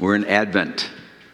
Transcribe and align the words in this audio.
We're 0.00 0.14
in 0.14 0.24
Advent. 0.24 0.88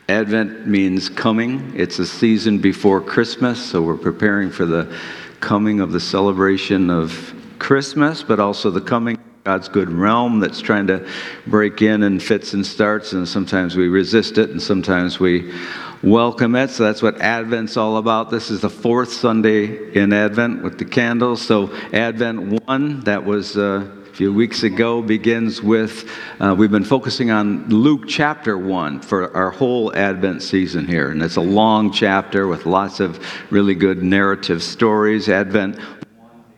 Advent 0.08 0.66
means 0.66 1.08
coming. 1.08 1.72
It's 1.76 2.00
a 2.00 2.06
season 2.06 2.58
before 2.58 3.00
Christmas, 3.00 3.64
so 3.64 3.80
we're 3.80 3.96
preparing 3.96 4.50
for 4.50 4.66
the 4.66 4.92
coming 5.38 5.78
of 5.78 5.92
the 5.92 6.00
celebration 6.00 6.90
of 6.90 7.32
Christmas, 7.60 8.24
but 8.24 8.40
also 8.40 8.72
the 8.72 8.80
coming 8.80 9.18
of 9.18 9.44
God's 9.44 9.68
good 9.68 9.88
realm 9.88 10.40
that's 10.40 10.60
trying 10.60 10.88
to 10.88 11.08
break 11.46 11.80
in 11.80 12.02
and 12.02 12.20
fits 12.20 12.54
and 12.54 12.66
starts, 12.66 13.12
and 13.12 13.28
sometimes 13.28 13.76
we 13.76 13.86
resist 13.86 14.36
it, 14.36 14.50
and 14.50 14.60
sometimes 14.60 15.20
we 15.20 15.54
welcome 16.02 16.56
it. 16.56 16.70
So 16.70 16.82
that's 16.82 17.02
what 17.02 17.20
Advent's 17.20 17.76
all 17.76 17.98
about. 17.98 18.30
This 18.30 18.50
is 18.50 18.62
the 18.62 18.70
fourth 18.70 19.12
Sunday 19.12 19.94
in 19.94 20.12
Advent 20.12 20.64
with 20.64 20.76
the 20.76 20.86
candles. 20.86 21.40
So 21.40 21.72
Advent 21.92 22.66
1, 22.66 23.00
that 23.02 23.24
was. 23.24 23.56
Uh, 23.56 23.92
few 24.16 24.32
weeks 24.32 24.62
ago 24.62 25.02
begins 25.02 25.62
with 25.62 26.10
uh, 26.40 26.54
we've 26.56 26.70
been 26.70 26.82
focusing 26.82 27.30
on 27.30 27.68
Luke 27.68 28.04
chapter 28.08 28.56
1 28.56 29.02
for 29.02 29.36
our 29.36 29.50
whole 29.50 29.94
Advent 29.94 30.42
season 30.42 30.86
here. 30.86 31.10
And 31.10 31.22
it's 31.22 31.36
a 31.36 31.42
long 31.42 31.92
chapter 31.92 32.46
with 32.46 32.64
lots 32.64 32.98
of 32.98 33.22
really 33.50 33.74
good 33.74 34.02
narrative 34.02 34.62
stories. 34.62 35.28
Advent 35.28 35.78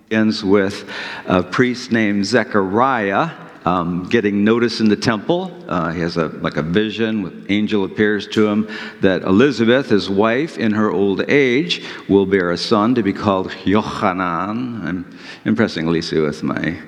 begins 0.08 0.44
with 0.44 0.88
a 1.26 1.42
priest 1.42 1.90
named 1.90 2.26
Zechariah 2.26 3.47
um, 3.68 4.04
getting 4.04 4.44
notice 4.44 4.80
in 4.80 4.88
the 4.88 4.96
temple. 4.96 5.54
Uh, 5.68 5.92
he 5.92 6.00
has 6.00 6.16
a, 6.16 6.28
like 6.28 6.56
a 6.56 6.62
vision, 6.62 7.44
angel 7.50 7.84
appears 7.84 8.26
to 8.28 8.46
him 8.46 8.68
that 9.00 9.22
Elizabeth, 9.22 9.90
his 9.90 10.08
wife, 10.08 10.56
in 10.56 10.72
her 10.72 10.90
old 10.90 11.28
age, 11.28 11.84
will 12.08 12.24
bear 12.24 12.50
a 12.50 12.56
son 12.56 12.94
to 12.94 13.02
be 13.02 13.12
called 13.12 13.50
Yochanan. 13.64 14.86
I'm 14.86 15.18
impressing 15.44 15.86
Lisa 15.86 16.22
with 16.22 16.42
my 16.42 16.78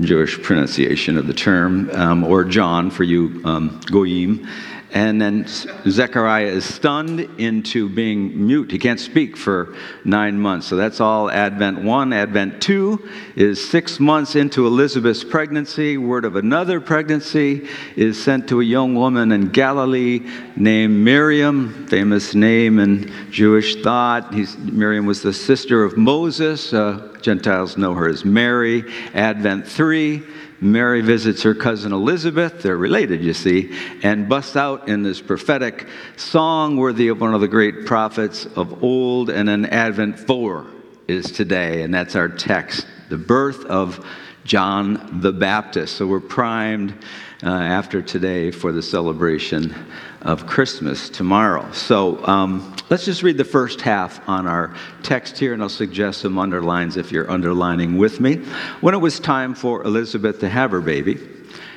Jewish 0.00 0.40
pronunciation 0.42 1.16
of 1.16 1.26
the 1.26 1.34
term, 1.34 1.90
um, 1.92 2.24
or 2.24 2.44
John 2.44 2.90
for 2.90 3.04
you 3.04 3.40
um, 3.44 3.80
goyim. 3.86 4.46
And 4.94 5.20
then 5.20 5.46
Zechariah 5.46 6.46
is 6.46 6.66
stunned 6.66 7.20
into 7.38 7.88
being 7.88 8.46
mute. 8.46 8.70
He 8.70 8.78
can't 8.78 9.00
speak 9.00 9.38
for 9.38 9.74
nine 10.04 10.38
months. 10.38 10.66
So 10.66 10.76
that's 10.76 11.00
all 11.00 11.30
Advent 11.30 11.82
1. 11.82 12.12
Advent 12.12 12.60
2 12.60 13.08
is 13.34 13.70
six 13.70 13.98
months 13.98 14.36
into 14.36 14.66
Elizabeth's 14.66 15.24
pregnancy. 15.24 15.96
Word 15.96 16.26
of 16.26 16.36
another 16.36 16.78
pregnancy 16.78 17.68
is 17.96 18.22
sent 18.22 18.48
to 18.48 18.60
a 18.60 18.64
young 18.64 18.94
woman 18.94 19.32
in 19.32 19.48
Galilee 19.48 20.28
named 20.56 21.02
Miriam, 21.02 21.86
famous 21.86 22.34
name 22.34 22.78
in 22.78 23.10
Jewish 23.30 23.82
thought. 23.82 24.34
He's, 24.34 24.58
Miriam 24.58 25.06
was 25.06 25.22
the 25.22 25.32
sister 25.32 25.84
of 25.84 25.96
Moses. 25.96 26.74
Uh, 26.74 27.16
Gentiles 27.22 27.78
know 27.78 27.94
her 27.94 28.08
as 28.08 28.26
Mary. 28.26 28.84
Advent 29.14 29.66
3 29.66 30.22
Mary 30.62 31.00
visits 31.00 31.42
her 31.42 31.54
cousin 31.54 31.92
Elizabeth, 31.92 32.62
they're 32.62 32.76
related, 32.76 33.22
you 33.22 33.34
see, 33.34 33.76
and 34.04 34.28
busts 34.28 34.54
out 34.54 34.88
in 34.88 35.02
this 35.02 35.20
prophetic 35.20 35.88
song 36.16 36.76
worthy 36.76 37.08
of 37.08 37.20
one 37.20 37.34
of 37.34 37.40
the 37.40 37.48
great 37.48 37.84
prophets 37.84 38.46
of 38.56 38.82
old. 38.84 39.28
And 39.28 39.48
then 39.48 39.66
Advent 39.66 40.20
4 40.20 40.66
is 41.08 41.32
today, 41.32 41.82
and 41.82 41.92
that's 41.92 42.14
our 42.14 42.28
text 42.28 42.86
the 43.08 43.18
birth 43.18 43.66
of 43.66 44.06
John 44.44 45.20
the 45.20 45.32
Baptist. 45.32 45.96
So 45.96 46.06
we're 46.06 46.20
primed 46.20 46.94
uh, 47.42 47.48
after 47.48 48.00
today 48.00 48.50
for 48.50 48.72
the 48.72 48.82
celebration 48.82 49.74
of 50.20 50.46
Christmas 50.46 51.08
tomorrow. 51.08 51.70
So 51.72 52.24
um, 52.26 52.76
let's 52.88 53.04
just 53.04 53.22
read 53.22 53.36
the 53.36 53.44
first 53.44 53.80
half 53.80 54.26
on 54.28 54.46
our 54.46 54.74
text 55.02 55.38
here, 55.38 55.52
and 55.52 55.62
I'll 55.62 55.68
suggest 55.68 56.20
some 56.20 56.38
underlines 56.38 56.96
if 56.96 57.10
you're 57.10 57.30
underlining 57.30 57.98
with 57.98 58.20
me. 58.20 58.36
When 58.80 58.94
it 58.94 58.98
was 58.98 59.18
time 59.18 59.54
for 59.54 59.82
Elizabeth 59.82 60.38
to 60.40 60.48
have 60.48 60.70
her 60.70 60.80
baby, 60.80 61.18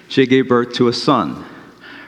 she 0.08 0.28
gave 0.28 0.48
birth 0.48 0.74
to 0.74 0.88
a 0.88 0.94
son. 0.94 1.46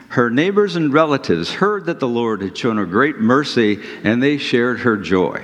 Her 0.09 0.29
neighbors 0.29 0.75
and 0.75 0.93
relatives 0.93 1.51
heard 1.51 1.85
that 1.85 1.99
the 1.99 2.07
Lord 2.07 2.41
had 2.41 2.57
shown 2.57 2.77
her 2.77 2.85
great 2.85 3.17
mercy, 3.17 3.81
and 4.03 4.21
they 4.21 4.37
shared 4.37 4.79
her 4.81 4.97
joy. 4.97 5.43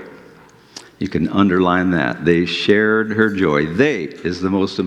You 1.04 1.10
can 1.10 1.28
underline 1.28 1.92
that. 1.92 2.24
They 2.24 2.46
shared 2.46 3.12
her 3.12 3.30
joy. 3.30 3.66
They 3.66 4.04
is 4.04 4.40
the 4.40 4.50
most 4.50 4.80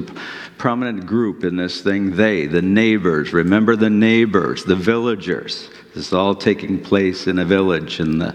prominent 0.56 1.04
group 1.04 1.44
in 1.44 1.56
this 1.56 1.82
thing. 1.82 2.16
They, 2.16 2.47
the 2.47 2.62
neighbors. 2.62 3.34
Remember 3.34 3.77
the 3.77 3.91
neighbors, 3.91 4.65
the 4.65 4.76
villagers. 4.76 5.69
This 5.94 6.06
is 6.06 6.12
all 6.15 6.34
taking 6.34 6.81
place 6.82 7.26
in 7.26 7.38
a 7.38 7.44
village 7.44 8.00
in 8.00 8.19
the 8.19 8.34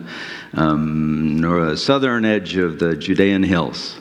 um, 0.53 1.75
southern 1.75 2.24
edge 2.24 2.56
of 2.56 2.78
the 2.78 2.96
Judean 2.96 3.41
hills. 3.41 3.97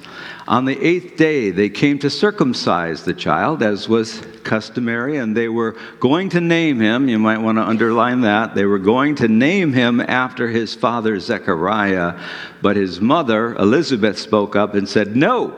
On 0.51 0.65
the 0.65 0.85
eighth 0.85 1.17
day, 1.17 1.51
they 1.51 1.69
came 1.69 2.01
to 2.01 2.11
circumcise 2.11 3.05
the 3.05 3.15
child, 3.15 3.63
as 3.63 3.89
was 3.89 4.21
customary, 4.43 5.17
and 5.17 5.37
they 5.37 5.49
were 5.49 5.77
going 6.01 6.29
to 6.31 6.41
name 6.41 6.81
him. 6.81 7.09
You 7.09 7.21
might 7.21 7.39
want 7.39 7.59
to 7.59 7.63
underline 7.63 8.23
that. 8.23 8.57
They 8.57 8.65
were 8.65 8.81
going 8.81 9.15
to 9.17 9.29
name 9.29 9.73
him 9.73 10.01
after 10.01 10.49
his 10.49 10.75
father 10.75 11.21
Zechariah, 11.21 12.21
but 12.61 12.75
his 12.75 13.01
mother, 13.01 13.55
Elizabeth, 13.55 14.19
spoke 14.19 14.57
up 14.57 14.75
and 14.75 14.89
said, 14.89 15.15
No, 15.15 15.57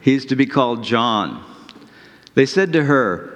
he's 0.00 0.24
to 0.26 0.34
be 0.34 0.46
called 0.46 0.82
John. 0.82 1.44
They 2.34 2.46
said 2.46 2.72
to 2.72 2.84
her, 2.84 3.32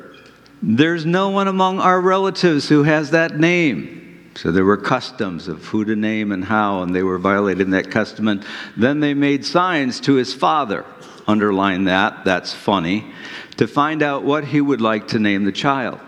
there's 0.62 1.04
no 1.04 1.28
one 1.28 1.48
among 1.48 1.80
our 1.80 2.00
relatives 2.00 2.68
who 2.68 2.84
has 2.84 3.10
that 3.10 3.38
name. 3.38 4.05
So 4.36 4.52
there 4.52 4.64
were 4.64 4.76
customs 4.76 5.48
of 5.48 5.64
who 5.64 5.84
to 5.86 5.97
name 5.97 6.30
and 6.30 6.44
how, 6.44 6.82
and 6.82 6.94
they 6.94 7.02
were 7.02 7.19
violating 7.19 7.70
that 7.70 7.91
custom. 7.91 8.28
And 8.28 8.44
then 8.76 9.00
they 9.00 9.14
made 9.14 9.47
signs 9.47 9.98
to 10.00 10.14
his 10.14 10.34
father. 10.34 10.84
Underline 11.26 11.84
that, 11.84 12.24
that's 12.24 12.52
funny, 12.52 13.10
to 13.56 13.66
find 13.66 14.02
out 14.02 14.24
what 14.24 14.44
he 14.44 14.60
would 14.60 14.80
like 14.80 15.08
to 15.08 15.19
name 15.19 15.44
the 15.44 15.52
child. 15.52 15.98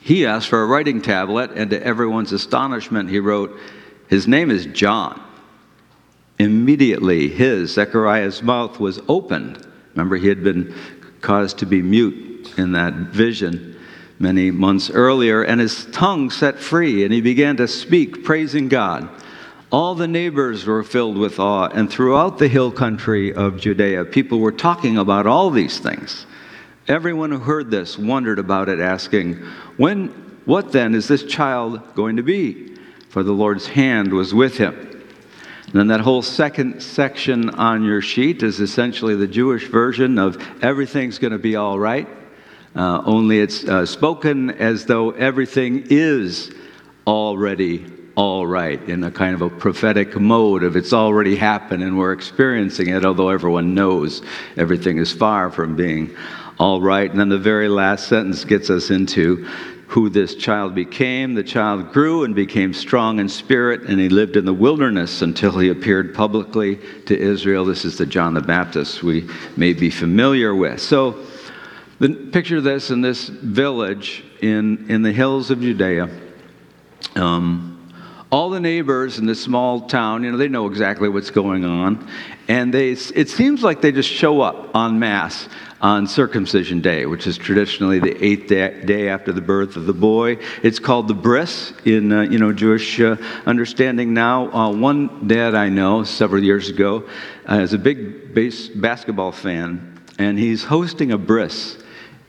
He 0.00 0.24
asked 0.24 0.48
for 0.48 0.62
a 0.62 0.66
writing 0.66 1.02
tablet, 1.02 1.50
and 1.50 1.70
to 1.70 1.84
everyone's 1.84 2.32
astonishment, 2.32 3.10
he 3.10 3.18
wrote, 3.18 3.58
His 4.08 4.28
name 4.28 4.50
is 4.50 4.66
John. 4.66 5.20
Immediately, 6.38 7.28
his, 7.28 7.72
Zechariah's 7.74 8.42
mouth 8.42 8.78
was 8.80 9.00
opened. 9.08 9.66
Remember, 9.94 10.16
he 10.16 10.28
had 10.28 10.42
been 10.42 10.74
caused 11.20 11.58
to 11.58 11.66
be 11.66 11.82
mute 11.82 12.54
in 12.56 12.72
that 12.72 12.94
vision 12.94 13.79
many 14.20 14.50
months 14.50 14.90
earlier, 14.90 15.42
and 15.42 15.60
his 15.60 15.86
tongue 15.86 16.30
set 16.30 16.58
free, 16.58 17.04
and 17.04 17.12
he 17.12 17.22
began 17.22 17.56
to 17.56 17.66
speak, 17.66 18.22
praising 18.22 18.68
God. 18.68 19.08
All 19.72 19.94
the 19.94 20.06
neighbors 20.06 20.66
were 20.66 20.82
filled 20.82 21.16
with 21.16 21.40
awe, 21.40 21.68
and 21.68 21.90
throughout 21.90 22.38
the 22.38 22.48
hill 22.48 22.70
country 22.70 23.32
of 23.32 23.58
Judea, 23.58 24.04
people 24.04 24.38
were 24.38 24.52
talking 24.52 24.98
about 24.98 25.26
all 25.26 25.50
these 25.50 25.78
things. 25.78 26.26
Everyone 26.86 27.30
who 27.30 27.38
heard 27.38 27.70
this 27.70 27.98
wondered 27.98 28.38
about 28.38 28.68
it, 28.68 28.78
asking, 28.78 29.36
When, 29.78 30.08
what 30.44 30.70
then 30.70 30.94
is 30.94 31.08
this 31.08 31.24
child 31.24 31.94
going 31.94 32.16
to 32.16 32.22
be? 32.22 32.76
For 33.08 33.22
the 33.22 33.32
Lord's 33.32 33.68
hand 33.68 34.12
was 34.12 34.34
with 34.34 34.58
him. 34.58 34.74
And 35.64 35.72
then 35.72 35.86
that 35.86 36.00
whole 36.00 36.22
second 36.22 36.82
section 36.82 37.48
on 37.50 37.84
your 37.84 38.02
sheet 38.02 38.42
is 38.42 38.60
essentially 38.60 39.14
the 39.14 39.28
Jewish 39.28 39.68
version 39.68 40.18
of 40.18 40.36
everything's 40.62 41.18
going 41.18 41.32
to 41.32 41.38
be 41.38 41.56
all 41.56 41.78
right. 41.78 42.08
Uh, 42.74 43.02
only 43.04 43.40
it's 43.40 43.64
uh, 43.64 43.84
spoken 43.84 44.50
as 44.50 44.86
though 44.86 45.10
everything 45.12 45.84
is 45.90 46.52
already 47.06 47.84
all 48.14 48.46
right 48.46 48.82
in 48.88 49.02
a 49.04 49.10
kind 49.10 49.34
of 49.34 49.42
a 49.42 49.50
prophetic 49.50 50.18
mode 50.20 50.62
of 50.62 50.76
it's 50.76 50.92
already 50.92 51.36
happened 51.36 51.82
and 51.82 51.96
we're 51.96 52.12
experiencing 52.12 52.88
it, 52.88 53.04
although 53.04 53.30
everyone 53.30 53.74
knows 53.74 54.22
everything 54.56 54.98
is 54.98 55.12
far 55.12 55.50
from 55.50 55.74
being 55.74 56.14
all 56.58 56.80
right. 56.80 57.10
And 57.10 57.18
then 57.18 57.28
the 57.28 57.38
very 57.38 57.68
last 57.68 58.08
sentence 58.08 58.44
gets 58.44 58.68
us 58.68 58.90
into 58.90 59.48
who 59.88 60.08
this 60.08 60.36
child 60.36 60.74
became. 60.74 61.34
The 61.34 61.42
child 61.42 61.92
grew 61.92 62.22
and 62.22 62.32
became 62.32 62.72
strong 62.72 63.18
in 63.18 63.28
spirit, 63.28 63.82
and 63.82 63.98
he 63.98 64.08
lived 64.08 64.36
in 64.36 64.44
the 64.44 64.54
wilderness 64.54 65.22
until 65.22 65.58
he 65.58 65.70
appeared 65.70 66.14
publicly 66.14 66.78
to 67.06 67.18
Israel. 67.18 67.64
This 67.64 67.84
is 67.84 67.98
the 67.98 68.06
John 68.06 68.34
the 68.34 68.40
Baptist 68.40 69.02
we 69.02 69.28
may 69.56 69.72
be 69.72 69.90
familiar 69.90 70.54
with. 70.54 70.80
So, 70.80 71.24
the, 72.00 72.14
picture 72.32 72.60
this 72.60 72.90
in 72.90 73.02
this 73.02 73.28
village 73.28 74.24
in, 74.40 74.90
in 74.90 75.02
the 75.02 75.12
hills 75.12 75.50
of 75.50 75.60
Judea. 75.60 76.08
Um, 77.14 77.92
all 78.32 78.50
the 78.50 78.60
neighbors 78.60 79.18
in 79.18 79.26
this 79.26 79.42
small 79.42 79.82
town, 79.82 80.22
you 80.22 80.30
know, 80.30 80.38
they 80.38 80.48
know 80.48 80.66
exactly 80.66 81.08
what's 81.08 81.30
going 81.30 81.64
on. 81.64 82.08
And 82.48 82.72
they, 82.72 82.92
it 82.92 83.28
seems 83.28 83.62
like 83.62 83.80
they 83.80 83.92
just 83.92 84.08
show 84.08 84.40
up 84.40 84.74
en 84.74 84.98
masse 84.98 85.48
on 85.80 86.06
circumcision 86.06 86.80
day, 86.80 87.06
which 87.06 87.26
is 87.26 87.36
traditionally 87.36 87.98
the 87.98 88.24
eighth 88.24 88.48
day, 88.48 89.08
after 89.08 89.32
the 89.32 89.40
birth 89.40 89.76
of 89.76 89.86
the 89.86 89.92
boy. 89.92 90.38
It's 90.62 90.78
called 90.78 91.08
the 91.08 91.14
bris 91.14 91.72
in 91.84 92.12
uh, 92.12 92.22
you 92.22 92.38
know 92.38 92.52
Jewish 92.52 93.00
uh, 93.00 93.16
understanding 93.46 94.12
now. 94.12 94.50
Uh, 94.52 94.72
one 94.72 95.26
dad 95.26 95.54
I 95.54 95.68
know 95.68 96.04
several 96.04 96.42
years 96.42 96.68
ago 96.68 97.08
uh, 97.48 97.56
is 97.56 97.72
a 97.72 97.78
big 97.78 98.34
base, 98.34 98.68
basketball 98.68 99.32
fan, 99.32 100.00
and 100.18 100.38
he's 100.38 100.64
hosting 100.64 101.12
a 101.12 101.18
bris 101.18 101.78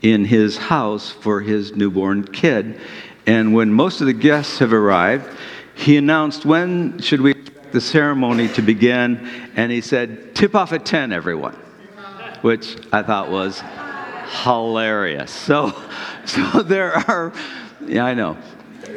in 0.02 0.24
his 0.24 0.56
house 0.56 1.10
for 1.10 1.40
his 1.40 1.74
newborn 1.74 2.24
kid. 2.24 2.78
And 3.26 3.54
when 3.54 3.72
most 3.72 4.00
of 4.00 4.06
the 4.08 4.12
guests 4.12 4.58
have 4.58 4.72
arrived, 4.72 5.28
he 5.74 5.96
announced 5.96 6.44
when 6.44 6.98
should 7.00 7.20
we 7.20 7.30
expect 7.30 7.72
the 7.72 7.80
ceremony 7.80 8.48
to 8.48 8.62
begin, 8.62 9.26
and 9.56 9.72
he 9.72 9.80
said, 9.80 10.34
"Tip 10.34 10.54
off 10.54 10.72
at 10.72 10.84
10, 10.84 11.12
everyone," 11.12 11.56
which 12.42 12.76
I 12.92 13.02
thought 13.02 13.30
was 13.30 13.62
hilarious. 14.42 15.30
So, 15.30 15.72
so 16.26 16.62
there 16.62 16.92
are, 16.92 17.32
yeah, 17.86 18.04
I 18.04 18.14
know. 18.14 18.36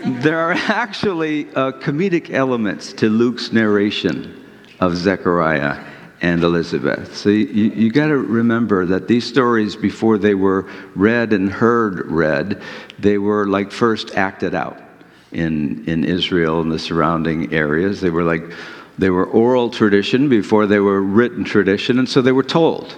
there 0.04 0.40
are 0.40 0.54
actually 0.54 1.48
uh, 1.56 1.72
comedic 1.74 2.32
elements 2.32 2.92
to 2.94 3.10
Luke's 3.10 3.54
narration 3.54 4.44
of 4.80 4.98
Zechariah 4.98 5.84
and 6.22 6.44
Elizabeth. 6.44 7.16
So 7.16 7.30
you, 7.30 7.46
you 7.46 7.92
got 7.92 8.08
to 8.08 8.18
remember 8.18 8.86
that 8.86 9.08
these 9.08 9.26
stories, 9.26 9.76
before 9.76 10.18
they 10.18 10.36
were 10.36 10.70
read 10.96 11.34
and 11.34 11.50
heard 11.50 12.10
read, 12.10 12.62
they 13.00 13.18
were 13.18 13.48
like 13.48 13.72
first 13.72 14.16
acted 14.16 14.56
out 14.56 14.82
in, 15.32 15.84
in 15.88 16.04
Israel 16.04 16.62
and 16.62 16.72
the 16.72 16.80
surrounding 16.80 17.54
areas. 17.54 18.02
They 18.02 18.10
were 18.10 18.24
like, 18.24 18.54
they 18.98 19.10
were 19.10 19.26
oral 19.26 19.70
tradition 19.70 20.30
before 20.30 20.68
they 20.68 20.80
were 20.80 21.02
written 21.02 21.44
tradition, 21.44 22.00
and 22.00 22.08
so 22.08 22.22
they 22.22 22.32
were 22.32 22.44
told. 22.44 22.96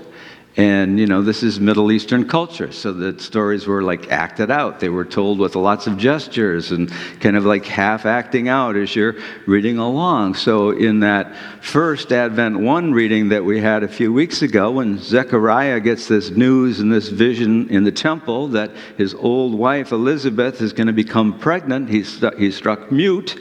And, 0.58 1.00
you 1.00 1.06
know, 1.06 1.22
this 1.22 1.44
is 1.44 1.60
Middle 1.60 1.92
Eastern 1.92 2.28
culture, 2.28 2.72
so 2.72 2.92
the 2.92 3.22
stories 3.22 3.68
were 3.68 3.84
like 3.84 4.12
acted 4.12 4.50
out. 4.50 4.80
They 4.80 4.90
were 4.90 5.06
told 5.06 5.38
with 5.38 5.56
lots 5.56 5.86
of 5.86 6.00
gestures 6.00 6.72
and 6.72 6.92
kind 7.20 7.38
of 7.38 7.46
like 7.46 7.64
half 7.66 8.08
acting 8.08 8.50
out 8.50 8.76
as 8.76 8.96
you're 8.96 9.18
reading 9.46 9.78
along. 9.78 10.34
So, 10.34 10.72
in 10.72 11.02
that 11.02 11.36
first 11.62 12.12
Advent 12.12 12.60
1 12.60 12.92
reading 12.92 13.30
that 13.30 13.46
we 13.46 13.62
had 13.62 13.84
a 13.84 13.88
few 13.88 14.12
weeks 14.12 14.42
ago, 14.42 14.72
when 14.72 14.98
Zechariah 14.98 15.80
gets 15.80 16.08
this 16.08 16.32
news 16.32 16.80
and 16.80 16.92
this 16.92 17.10
vision 17.10 17.70
in 17.70 17.84
the 17.84 17.92
temple 17.92 18.48
that 18.48 18.72
his 18.98 19.14
old 19.14 19.54
wife 19.54 19.92
Elizabeth 19.92 20.60
is 20.60 20.74
going 20.74 20.88
to 20.88 20.94
become 20.94 21.38
pregnant, 21.38 21.88
he's, 21.88 22.20
he's 22.40 22.56
struck 22.56 22.92
mute. 22.92 23.40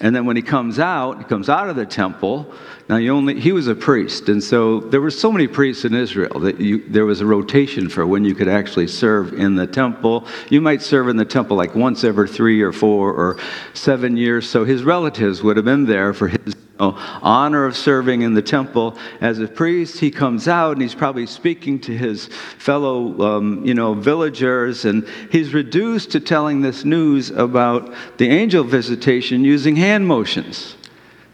And 0.00 0.14
then 0.14 0.26
when 0.26 0.36
he 0.36 0.42
comes 0.42 0.78
out, 0.78 1.18
he 1.18 1.24
comes 1.24 1.48
out 1.48 1.68
of 1.68 1.76
the 1.76 1.86
temple. 1.86 2.52
Now, 2.88 2.96
you 2.96 3.12
only, 3.12 3.38
he 3.40 3.52
was 3.52 3.66
a 3.66 3.74
priest, 3.74 4.28
and 4.28 4.42
so 4.42 4.80
there 4.80 5.00
were 5.00 5.10
so 5.10 5.30
many 5.30 5.46
priests 5.46 5.84
in 5.84 5.94
Israel 5.94 6.40
that 6.40 6.60
you, 6.60 6.88
there 6.88 7.04
was 7.04 7.20
a 7.20 7.26
rotation 7.26 7.88
for 7.88 8.06
when 8.06 8.24
you 8.24 8.34
could 8.34 8.48
actually 8.48 8.86
serve 8.86 9.34
in 9.34 9.56
the 9.56 9.66
temple. 9.66 10.26
You 10.48 10.60
might 10.60 10.82
serve 10.82 11.08
in 11.08 11.16
the 11.16 11.24
temple 11.24 11.56
like 11.56 11.74
once 11.74 12.04
every 12.04 12.28
three 12.28 12.62
or 12.62 12.72
four 12.72 13.12
or 13.12 13.38
seven 13.74 14.16
years. 14.16 14.48
So 14.48 14.64
his 14.64 14.84
relatives 14.84 15.42
would 15.42 15.56
have 15.56 15.66
been 15.66 15.84
there 15.84 16.14
for 16.14 16.28
his 16.28 16.54
honor 16.78 17.64
of 17.64 17.76
serving 17.76 18.22
in 18.22 18.34
the 18.34 18.42
temple 18.42 18.96
as 19.20 19.38
a 19.38 19.48
priest. 19.48 19.98
He 19.98 20.10
comes 20.10 20.48
out 20.48 20.72
and 20.72 20.82
he's 20.82 20.94
probably 20.94 21.26
speaking 21.26 21.80
to 21.80 21.96
his 21.96 22.26
fellow, 22.58 23.20
um, 23.20 23.64
you 23.64 23.74
know, 23.74 23.94
villagers, 23.94 24.84
and 24.84 25.06
he's 25.30 25.52
reduced 25.52 26.12
to 26.12 26.20
telling 26.20 26.60
this 26.60 26.84
news 26.84 27.30
about 27.30 27.92
the 28.18 28.28
angel 28.28 28.64
visitation 28.64 29.44
using 29.44 29.76
hand 29.76 30.06
motions. 30.06 30.76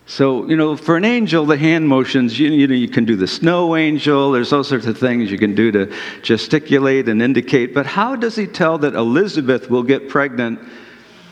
So, 0.06 0.46
you 0.46 0.56
know, 0.56 0.76
for 0.76 0.98
an 0.98 1.04
angel, 1.04 1.46
the 1.46 1.56
hand 1.56 1.88
motions, 1.88 2.38
you, 2.38 2.48
you, 2.50 2.66
know, 2.66 2.74
you 2.74 2.88
can 2.88 3.06
do 3.06 3.16
the 3.16 3.26
snow 3.26 3.74
angel, 3.74 4.32
there's 4.32 4.52
all 4.52 4.62
sorts 4.62 4.86
of 4.86 4.98
things 4.98 5.30
you 5.30 5.38
can 5.38 5.54
do 5.54 5.72
to 5.72 5.94
gesticulate 6.20 7.08
and 7.08 7.22
indicate. 7.22 7.72
But 7.72 7.86
how 7.86 8.14
does 8.14 8.36
he 8.36 8.46
tell 8.46 8.76
that 8.78 8.94
Elizabeth 8.94 9.70
will 9.70 9.82
get 9.82 10.10
pregnant 10.10 10.60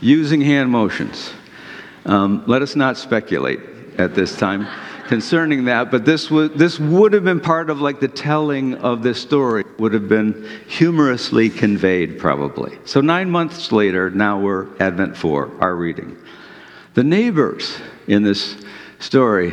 using 0.01 0.41
hand 0.41 0.71
motions? 0.71 1.35
Um, 2.07 2.45
let 2.47 2.63
us 2.63 2.75
not 2.75 2.97
speculate 2.97 3.72
at 3.99 4.15
this 4.15 4.37
time 4.37 4.67
concerning 5.13 5.67
that, 5.67 5.91
but 5.91 6.05
this 6.07 6.31
would, 6.31 6.57
this 6.57 6.79
would 6.79 7.13
have 7.13 7.25
been 7.25 7.41
part 7.41 7.69
of 7.69 7.81
like 7.81 8.01
the 8.01 8.09
telling 8.09 8.75
of 8.77 9.03
this 9.03 9.21
story, 9.21 9.63
would 9.79 9.93
have 9.93 10.09
been 10.09 10.49
humorously 10.67 11.51
conveyed 11.51 12.19
probably. 12.19 12.79
So 12.87 13.03
nine 13.03 13.31
months 13.31 13.73
later, 13.73 14.11
now 14.11 14.41
we're 14.41 14.69
Advent 14.81 15.17
4, 15.17 15.59
our 15.61 15.75
reading. 15.75 16.17
The 16.95 17.05
neighbors 17.05 17.77
in 18.07 18.23
this 18.23 18.57
story, 19.01 19.53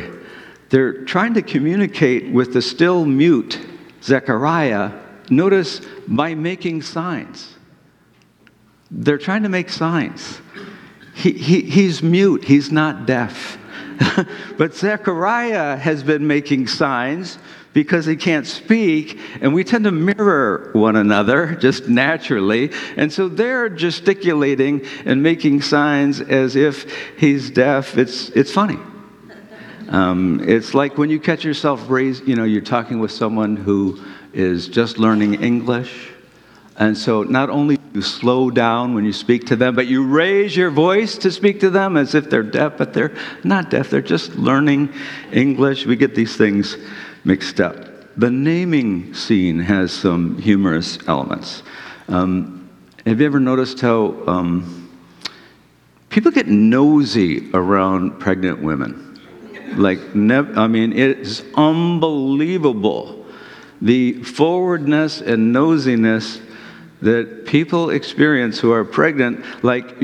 they're 0.70 1.04
trying 1.04 1.34
to 1.34 1.42
communicate 1.42 2.32
with 2.32 2.52
the 2.52 2.62
still 2.62 3.04
mute 3.04 3.60
Zechariah, 4.02 4.92
notice 5.28 5.82
by 6.08 6.34
making 6.34 6.82
signs. 6.82 7.56
They're 8.90 9.18
trying 9.18 9.42
to 9.42 9.48
make 9.48 9.68
signs. 9.68 10.40
He, 11.14 11.32
he, 11.32 11.60
he's 11.62 12.02
mute, 12.02 12.44
he's 12.44 12.72
not 12.72 13.04
deaf. 13.04 13.58
but 14.58 14.74
Zechariah 14.74 15.76
has 15.76 16.02
been 16.02 16.26
making 16.26 16.66
signs 16.66 17.38
because 17.72 18.04
he 18.04 18.16
can't 18.16 18.46
speak, 18.46 19.18
and 19.40 19.54
we 19.54 19.62
tend 19.62 19.84
to 19.84 19.92
mirror 19.92 20.70
one 20.72 20.96
another 20.96 21.54
just 21.54 21.88
naturally. 21.88 22.72
And 22.96 23.12
so 23.12 23.28
they're 23.28 23.68
gesticulating 23.68 24.84
and 25.04 25.22
making 25.22 25.62
signs 25.62 26.20
as 26.20 26.56
if 26.56 26.92
he's 27.16 27.50
deaf. 27.50 27.96
It's, 27.96 28.30
it's 28.30 28.50
funny. 28.50 28.78
Um, 29.88 30.40
it's 30.48 30.74
like 30.74 30.98
when 30.98 31.10
you 31.10 31.20
catch 31.20 31.44
yourself 31.44 31.88
raised, 31.88 32.26
you 32.26 32.36
know, 32.36 32.44
you're 32.44 32.60
talking 32.62 33.00
with 33.00 33.10
someone 33.12 33.56
who 33.56 34.00
is 34.32 34.68
just 34.68 34.98
learning 34.98 35.42
English 35.42 36.10
and 36.80 36.96
so 36.96 37.22
not 37.22 37.50
only 37.50 37.78
you 37.92 38.00
slow 38.00 38.50
down 38.50 38.94
when 38.94 39.04
you 39.04 39.12
speak 39.12 39.46
to 39.48 39.56
them, 39.56 39.74
but 39.74 39.86
you 39.86 40.02
raise 40.02 40.56
your 40.56 40.70
voice 40.70 41.18
to 41.18 41.30
speak 41.30 41.60
to 41.60 41.68
them 41.68 41.98
as 41.98 42.14
if 42.14 42.30
they're 42.30 42.42
deaf, 42.42 42.78
but 42.78 42.94
they're 42.94 43.14
not 43.44 43.68
deaf. 43.68 43.90
They're 43.90 44.00
just 44.00 44.34
learning 44.36 44.88
English. 45.30 45.84
We 45.84 45.94
get 45.96 46.14
these 46.14 46.36
things 46.36 46.78
mixed 47.22 47.60
up. 47.60 47.76
The 48.16 48.30
naming 48.30 49.12
scene 49.12 49.58
has 49.58 49.92
some 49.92 50.38
humorous 50.38 50.98
elements. 51.06 51.62
Um, 52.08 52.70
have 53.04 53.20
you 53.20 53.26
ever 53.26 53.40
noticed 53.40 53.78
how 53.80 54.16
um, 54.26 54.90
people 56.08 56.30
get 56.30 56.46
nosy 56.46 57.50
around 57.52 58.18
pregnant 58.20 58.62
women? 58.62 59.20
Like, 59.74 59.98
I 60.14 60.66
mean, 60.66 60.94
it's 60.94 61.42
unbelievable 61.54 63.26
the 63.82 64.22
forwardness 64.22 65.20
and 65.20 65.54
nosiness 65.54 66.40
that 67.02 67.46
people 67.46 67.90
experience 67.90 68.58
who 68.58 68.72
are 68.72 68.84
pregnant, 68.84 69.44
like 69.64 69.96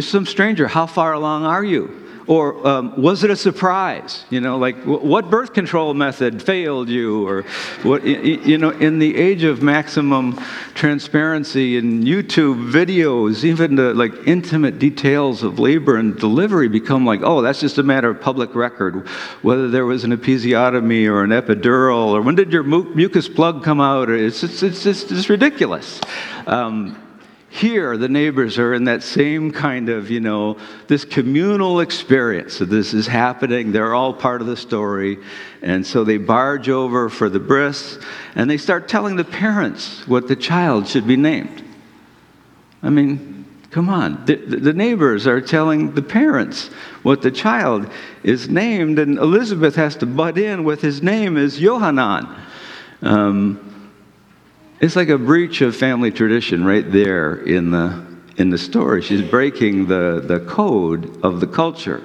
some 0.00 0.26
stranger, 0.26 0.66
how 0.68 0.86
far 0.86 1.12
along 1.12 1.44
are 1.44 1.64
you? 1.64 2.01
Or 2.26 2.66
um, 2.66 3.00
was 3.00 3.24
it 3.24 3.30
a 3.30 3.36
surprise? 3.36 4.24
You 4.30 4.40
know, 4.40 4.56
like 4.58 4.76
what 4.84 5.28
birth 5.30 5.52
control 5.52 5.92
method 5.94 6.42
failed 6.42 6.88
you? 6.88 7.26
Or 7.26 7.42
what, 7.82 8.04
you 8.04 8.58
know, 8.58 8.70
in 8.70 8.98
the 8.98 9.16
age 9.16 9.42
of 9.42 9.62
maximum 9.62 10.40
transparency 10.74 11.78
and 11.78 12.04
YouTube 12.04 12.70
videos, 12.70 13.44
even 13.44 13.74
the 13.74 13.92
like 13.94 14.12
intimate 14.26 14.78
details 14.78 15.42
of 15.42 15.58
labor 15.58 15.96
and 15.96 16.16
delivery 16.16 16.68
become 16.68 17.04
like, 17.04 17.20
oh, 17.22 17.42
that's 17.42 17.60
just 17.60 17.78
a 17.78 17.82
matter 17.82 18.10
of 18.10 18.20
public 18.20 18.54
record. 18.54 19.08
Whether 19.42 19.68
there 19.68 19.84
was 19.84 20.04
an 20.04 20.16
episiotomy 20.16 21.06
or 21.06 21.24
an 21.24 21.30
epidural, 21.30 22.12
or 22.12 22.22
when 22.22 22.36
did 22.36 22.52
your 22.52 22.62
mucus 22.62 23.28
plug 23.28 23.64
come 23.64 23.80
out? 23.80 24.10
It's, 24.10 24.42
it's, 24.44 24.62
it's, 24.62 24.86
it's, 24.86 25.10
it's 25.10 25.28
ridiculous. 25.28 26.00
Um, 26.46 27.01
here, 27.52 27.98
the 27.98 28.08
neighbors 28.08 28.58
are 28.58 28.72
in 28.72 28.84
that 28.84 29.02
same 29.02 29.50
kind 29.50 29.90
of, 29.90 30.10
you 30.10 30.20
know, 30.20 30.56
this 30.86 31.04
communal 31.04 31.80
experience. 31.80 32.54
So 32.54 32.64
this 32.64 32.94
is 32.94 33.06
happening. 33.06 33.72
They're 33.72 33.94
all 33.94 34.14
part 34.14 34.40
of 34.40 34.46
the 34.46 34.56
story. 34.56 35.18
And 35.60 35.86
so 35.86 36.02
they 36.02 36.16
barge 36.16 36.70
over 36.70 37.10
for 37.10 37.28
the 37.28 37.38
bris 37.38 37.98
and 38.34 38.48
they 38.48 38.56
start 38.56 38.88
telling 38.88 39.16
the 39.16 39.24
parents 39.24 40.08
what 40.08 40.28
the 40.28 40.34
child 40.34 40.88
should 40.88 41.06
be 41.06 41.18
named. 41.18 41.62
I 42.82 42.88
mean, 42.88 43.44
come 43.70 43.90
on. 43.90 44.24
The, 44.24 44.36
the 44.36 44.72
neighbors 44.72 45.26
are 45.26 45.42
telling 45.42 45.94
the 45.94 46.00
parents 46.00 46.68
what 47.02 47.20
the 47.20 47.30
child 47.30 47.86
is 48.22 48.48
named, 48.48 48.98
and 48.98 49.18
Elizabeth 49.18 49.76
has 49.76 49.94
to 49.96 50.06
butt 50.06 50.38
in 50.38 50.64
with 50.64 50.80
his 50.80 51.02
name 51.02 51.36
as 51.36 51.60
Yohanan. 51.60 52.34
Um, 53.02 53.71
it's 54.82 54.96
like 54.96 55.08
a 55.08 55.16
breach 55.16 55.60
of 55.60 55.76
family 55.76 56.10
tradition 56.10 56.64
right 56.64 56.90
there 56.90 57.36
in 57.36 57.70
the, 57.70 58.04
in 58.36 58.50
the 58.50 58.58
story. 58.58 59.00
She's 59.00 59.22
breaking 59.22 59.86
the, 59.86 60.20
the 60.24 60.40
code 60.40 61.24
of 61.24 61.38
the 61.38 61.46
culture. 61.46 62.02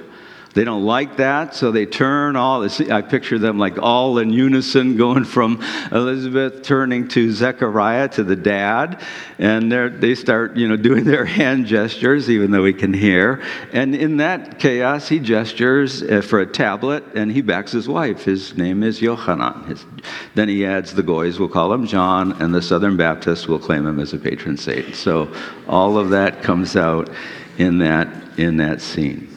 They 0.58 0.64
don't 0.64 0.86
like 0.86 1.18
that, 1.18 1.54
so 1.54 1.70
they 1.70 1.86
turn 1.86 2.36
all. 2.36 2.68
I 2.92 3.04
picture 3.04 3.38
them 3.38 3.60
like 3.60 3.78
all 3.78 4.18
in 4.18 4.32
unison, 4.32 4.98
going 4.98 5.24
from 5.24 5.62
Elizabeth 5.92 6.64
turning 6.64 7.08
to 7.10 7.32
Zechariah 7.32 8.08
to 8.08 8.24
the 8.24 8.36
dad, 8.36 9.00
and 9.38 9.72
they 9.72 10.16
start, 10.16 10.58
you 10.58 10.68
know, 10.68 10.76
doing 10.76 11.04
their 11.04 11.26
hand 11.40 11.68
gestures, 11.68 12.28
even 12.28 12.50
though 12.50 12.64
we 12.64 12.74
can 12.74 12.92
hear. 12.92 13.44
And 13.72 13.94
in 13.94 14.18
that 14.18 14.58
chaos, 14.58 15.08
he 15.08 15.20
gestures 15.20 16.02
uh, 16.02 16.24
for 16.24 16.40
a 16.40 16.48
tablet, 16.48 17.04
and 17.14 17.32
he 17.32 17.44
backs 17.44 17.72
his 17.72 17.88
wife. 17.88 18.24
His 18.24 18.58
name 18.58 18.82
is 18.82 19.00
Yohanan. 19.00 19.66
His, 19.66 19.86
then 20.34 20.50
he 20.50 20.66
adds 20.66 20.92
the 20.92 21.04
Goys, 21.04 21.38
we'll 21.38 21.50
call 21.50 21.72
him 21.72 21.86
John, 21.86 22.32
and 22.42 22.52
the 22.52 22.64
Southern 22.64 22.98
Baptists 22.98 23.48
will 23.48 23.60
claim 23.60 23.86
him 23.86 24.00
as 24.00 24.12
a 24.14 24.18
patron 24.18 24.58
saint. 24.58 24.96
So 24.96 25.32
all 25.68 26.00
of 26.00 26.10
that 26.10 26.42
comes 26.42 26.76
out 26.76 27.12
in 27.60 27.78
that 27.78 28.08
in 28.40 28.58
that 28.58 28.82
scene. 28.82 29.37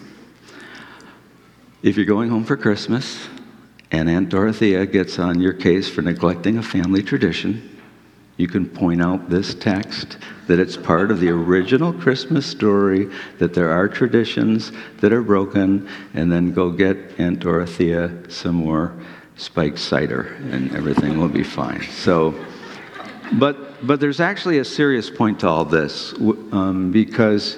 If 1.83 1.97
you're 1.97 2.05
going 2.05 2.29
home 2.29 2.45
for 2.45 2.59
Christmas 2.59 3.27
and 3.91 4.11
Aunt 4.11 4.29
Dorothea 4.29 4.85
gets 4.85 5.19
on 5.19 5.41
your 5.41 5.55
case 5.55 5.89
for 5.89 6.03
neglecting 6.03 6.59
a 6.59 6.63
family 6.63 7.03
tradition, 7.03 7.81
you 8.37 8.49
can 8.49 8.69
point 8.69 9.01
out 9.01 9.31
this 9.31 9.55
text 9.55 10.19
that 10.47 10.59
it's 10.59 10.77
part 10.77 11.11
of 11.11 11.21
the 11.21 11.31
original 11.31 11.95
Christmas 11.95 12.45
story, 12.45 13.09
that 13.39 13.55
there 13.55 13.71
are 13.71 13.89
traditions 13.89 14.73
that 15.01 15.11
are 15.11 15.23
broken, 15.23 15.89
and 16.13 16.31
then 16.31 16.53
go 16.53 16.71
get 16.71 16.99
Aunt 17.19 17.41
Dorothea 17.41 18.13
some 18.29 18.57
more 18.57 18.93
spiked 19.37 19.79
cider, 19.79 20.37
and 20.51 20.77
everything 20.77 21.19
will 21.19 21.29
be 21.31 21.43
fine. 21.43 21.81
So, 21.85 22.35
but, 23.39 23.87
but 23.87 24.01
there's 24.01 24.21
actually 24.21 24.59
a 24.59 24.67
serious 24.67 25.09
point 25.09 25.41
to 25.41 25.49
all 25.49 25.65
this 25.65 26.13
um, 26.53 26.91
because 26.93 27.57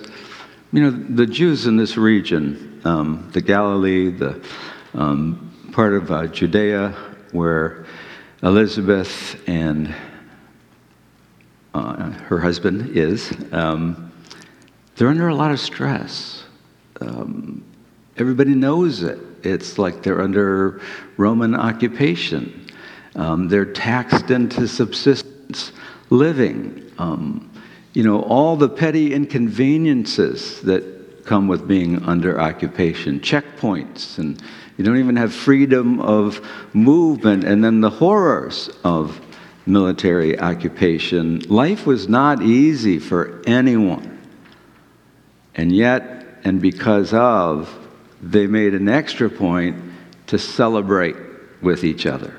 you 0.73 0.81
know, 0.81 0.91
the 0.91 1.27
Jews 1.27 1.67
in 1.67 1.77
this 1.77 1.97
region, 1.97 2.72
um, 2.85 3.31
the 3.33 3.41
Galilee, 3.41 4.11
the 4.11 4.45
um, 4.95 5.71
part 5.73 5.95
of 5.95 6.11
uh, 6.11 6.27
Judea 6.27 6.91
where 7.33 7.87
Elizabeth 8.43 9.41
and 9.49 9.95
uh, 11.75 12.11
her 12.11 12.39
husband 12.39 12.97
is, 12.97 13.33
um, 13.53 14.13
they're 14.97 15.09
under 15.09 15.29
a 15.29 15.35
lot 15.35 15.51
of 15.51 15.61
stress. 15.61 16.45
Um, 17.01 17.65
everybody 18.17 18.55
knows 18.55 19.03
it. 19.03 19.19
It's 19.43 19.79
like 19.79 20.03
they're 20.03 20.21
under 20.21 20.81
Roman 21.17 21.55
occupation. 21.55 22.67
Um, 23.15 23.49
they're 23.49 23.65
taxed 23.65 24.31
into 24.31 24.69
subsistence 24.69 25.73
living. 26.11 26.91
Um, 26.99 27.51
you 27.95 28.03
know, 28.03 28.23
all 28.23 28.57
the 28.57 28.69
petty 28.69 29.13
inconveniences 29.15 30.61
that 30.63 31.02
come 31.25 31.49
with 31.49 31.67
being 31.67 32.03
under 32.05 32.41
occupation, 32.41 33.21
checkpoints, 33.21 34.19
and 34.19 34.43
you 34.77 34.85
don't 34.85 34.99
even 34.99 35.17
have 35.17 35.33
freedom 35.33 36.01
of 36.01 36.41
movement, 36.73 37.45
and 37.45 37.63
then 37.63 37.81
the 37.81 37.91
horrors 37.91 38.71
of 38.85 39.21
military 39.67 40.39
occupation. 40.39 41.41
Life 41.41 41.87
was 41.87 42.09
not 42.09 42.43
easy 42.43 42.99
for 42.99 43.43
anyone. 43.47 44.19
And 45.55 45.71
yet, 45.71 46.27
and 46.45 46.61
because 46.61 47.13
of, 47.13 47.73
they 48.23 48.47
made 48.47 48.75
an 48.75 48.89
extra 48.89 49.29
point 49.29 49.77
to 50.29 50.39
celebrate 50.39 51.17
with 51.61 51.85
each 51.85 52.07
other. 52.07 52.37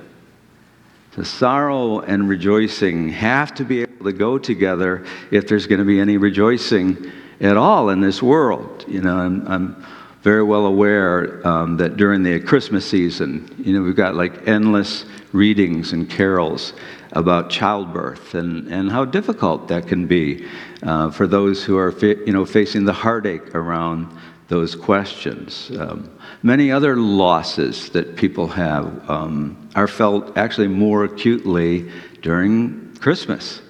The 1.16 1.24
sorrow 1.24 2.00
and 2.00 2.28
rejoicing 2.28 3.10
have 3.10 3.54
to 3.56 3.64
be 3.64 3.84
able 3.84 4.06
to 4.06 4.14
go 4.14 4.40
together 4.40 5.06
if 5.30 5.48
there's 5.48 5.68
going 5.68 5.80
to 5.80 5.86
be 5.86 6.00
any 6.00 6.18
rejoicing 6.18 7.12
at 7.44 7.58
all 7.58 7.90
in 7.90 8.02
this 8.02 8.24
world. 8.24 8.86
You 8.88 9.02
know, 9.02 9.18
I'm, 9.18 9.48
I'm 9.48 9.86
very 10.22 10.44
well 10.44 10.66
aware 10.66 11.46
um, 11.46 11.78
that 11.78 11.98
during 11.98 12.24
the 12.24 12.40
Christmas 12.40 12.90
season, 12.90 13.54
you 13.60 13.74
know, 13.74 13.84
we've 13.84 13.96
got 13.96 14.16
like 14.16 14.48
endless 14.48 15.06
readings 15.34 15.92
and 15.92 16.10
carols 16.10 16.74
about 17.12 17.50
childbirth 17.50 18.34
and, 18.34 18.68
and 18.72 18.90
how 18.90 19.04
difficult 19.04 19.68
that 19.68 19.88
can 19.88 20.08
be 20.08 20.48
uh, 20.84 21.12
for 21.12 21.28
those 21.28 21.64
who 21.64 21.78
are, 21.78 21.92
you 22.02 22.32
know, 22.32 22.46
facing 22.46 22.86
the 22.86 22.94
heartache 22.94 23.54
around 23.54 24.08
those 24.48 24.76
questions. 24.76 25.72
Um, 25.78 26.10
many 26.42 26.72
other 26.72 26.96
losses 26.96 27.90
that 27.90 28.16
people 28.16 28.48
have 28.48 29.10
um, 29.10 29.70
are 29.76 29.88
felt 29.88 30.38
actually 30.38 30.68
more 30.70 31.04
acutely 31.04 31.92
during 32.22 32.96
Christmas. 33.00 33.62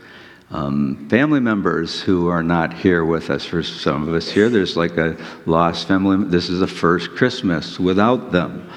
Um, 0.54 1.10
family 1.10 1.40
members 1.40 2.00
who 2.00 2.28
are 2.28 2.44
not 2.44 2.76
here 2.76 3.04
with 3.04 3.32
us, 3.32 3.44
for 3.44 3.64
some 3.64 4.08
of 4.08 4.14
us 4.14 4.30
here, 4.30 4.50
there's 4.50 4.78
like 4.78 4.98
a 4.98 5.18
lost 5.48 5.88
family. 5.88 6.30
This 6.30 6.48
is 6.48 6.60
the 6.60 6.68
first 6.68 7.10
Christmas 7.16 7.80
without 7.80 8.32
them. 8.32 8.70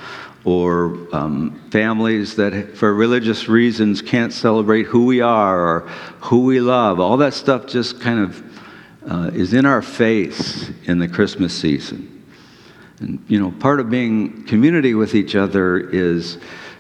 Or 0.46 0.96
um, 1.14 1.60
families 1.70 2.36
that, 2.36 2.78
for 2.78 2.94
religious 2.94 3.46
reasons, 3.46 4.00
can't 4.00 4.32
celebrate 4.32 4.84
who 4.84 5.04
we 5.04 5.20
are 5.20 5.58
or 5.58 5.80
who 6.20 6.44
we 6.44 6.60
love. 6.60 6.98
All 6.98 7.18
that 7.18 7.34
stuff 7.34 7.66
just 7.66 8.00
kind 8.00 8.20
of 8.20 9.10
uh, 9.10 9.30
is 9.34 9.52
in 9.52 9.66
our 9.66 9.82
face 9.82 10.70
in 10.84 10.98
the 10.98 11.08
Christmas 11.08 11.52
season. 11.52 12.24
And, 13.00 13.22
you 13.28 13.38
know, 13.38 13.50
part 13.50 13.80
of 13.80 13.90
being 13.90 14.44
community 14.44 14.94
with 14.94 15.14
each 15.14 15.34
other 15.34 15.78
is 15.78 16.38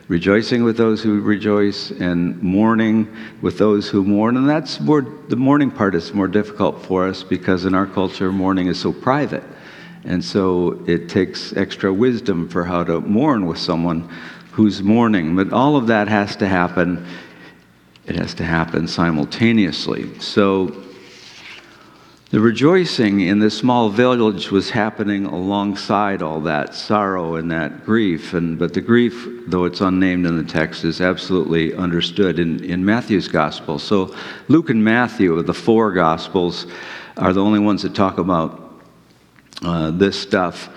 rejoicing 0.08 0.62
with 0.62 0.76
those 0.76 1.02
who 1.02 1.20
rejoice 1.20 1.90
and 1.90 2.40
mourning 2.42 3.08
with 3.42 3.58
those 3.58 3.88
who 3.88 4.04
mourn. 4.04 4.36
And 4.36 4.48
that's 4.48 4.80
more, 4.80 5.02
the 5.28 5.36
mourning 5.36 5.70
part 5.70 5.94
is 5.94 6.14
more 6.14 6.28
difficult 6.28 6.82
for 6.82 7.08
us 7.08 7.22
because 7.22 7.64
in 7.64 7.74
our 7.74 7.86
culture, 7.86 8.30
mourning 8.30 8.68
is 8.68 8.80
so 8.80 8.92
private. 8.92 9.42
And 10.04 10.24
so 10.24 10.82
it 10.86 11.08
takes 11.08 11.52
extra 11.56 11.92
wisdom 11.92 12.48
for 12.48 12.64
how 12.64 12.84
to 12.84 13.00
mourn 13.00 13.46
with 13.46 13.58
someone 13.58 14.08
who's 14.52 14.82
mourning. 14.82 15.34
But 15.34 15.52
all 15.52 15.76
of 15.76 15.88
that 15.88 16.06
has 16.06 16.36
to 16.36 16.46
happen. 16.46 17.04
It 18.06 18.14
has 18.14 18.32
to 18.34 18.44
happen 18.44 18.86
simultaneously. 18.86 20.18
So 20.20 20.85
the 22.30 22.40
rejoicing 22.40 23.20
in 23.20 23.38
this 23.38 23.56
small 23.56 23.88
village 23.88 24.50
was 24.50 24.70
happening 24.70 25.26
alongside 25.26 26.22
all 26.22 26.40
that 26.40 26.74
sorrow 26.74 27.36
and 27.36 27.52
that 27.52 27.84
grief. 27.84 28.34
And, 28.34 28.58
but 28.58 28.74
the 28.74 28.80
grief, 28.80 29.28
though 29.46 29.64
it's 29.64 29.80
unnamed 29.80 30.26
in 30.26 30.36
the 30.36 30.42
text, 30.42 30.84
is 30.84 31.00
absolutely 31.00 31.72
understood 31.74 32.40
in, 32.40 32.64
in 32.64 32.84
Matthew's 32.84 33.28
gospel. 33.28 33.78
So 33.78 34.12
Luke 34.48 34.70
and 34.70 34.82
Matthew, 34.82 35.40
the 35.42 35.54
four 35.54 35.92
gospels, 35.92 36.66
are 37.16 37.32
the 37.32 37.42
only 37.42 37.60
ones 37.60 37.82
that 37.82 37.94
talk 37.94 38.18
about 38.18 38.82
uh, 39.62 39.92
this 39.92 40.20
stuff. 40.20 40.68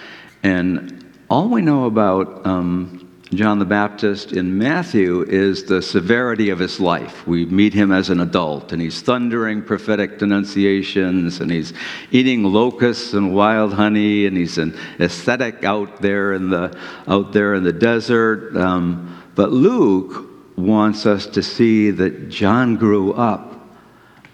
And 0.44 1.20
all 1.32 1.50
we 1.50 1.64
know 1.64 1.86
about 1.86 2.46
um, 2.46 3.09
John 3.34 3.60
the 3.60 3.66
Baptist 3.66 4.32
in 4.32 4.58
Matthew 4.58 5.22
is 5.22 5.66
the 5.66 5.84
severity 5.84 6.50
of 6.50 6.58
his 6.58 6.80
life. 6.80 7.28
We 7.28 7.46
meet 7.46 7.76
him 7.76 7.92
as 7.92 8.10
an 8.10 8.22
adult, 8.22 8.72
and 8.72 8.82
he's 8.82 9.04
thundering 9.04 9.62
prophetic 9.62 10.18
denunciations, 10.18 11.40
and 11.40 11.52
he's 11.52 11.72
eating 12.10 12.44
locusts 12.44 13.14
and 13.14 13.36
wild 13.36 13.74
honey, 13.74 14.26
and 14.26 14.36
he's 14.36 14.58
an 14.58 14.76
ascetic 14.98 15.64
out 15.64 16.02
there 16.02 16.34
in 16.34 16.50
the 16.50 16.76
out 17.08 17.32
there 17.32 17.54
in 17.54 17.64
the 17.64 17.72
desert. 17.72 18.58
Um, 18.58 19.22
but 19.36 19.52
Luke 19.52 20.28
wants 20.58 21.06
us 21.06 21.28
to 21.28 21.44
see 21.44 21.92
that 21.92 22.30
John 22.30 22.78
grew 22.78 23.14
up, 23.14 23.64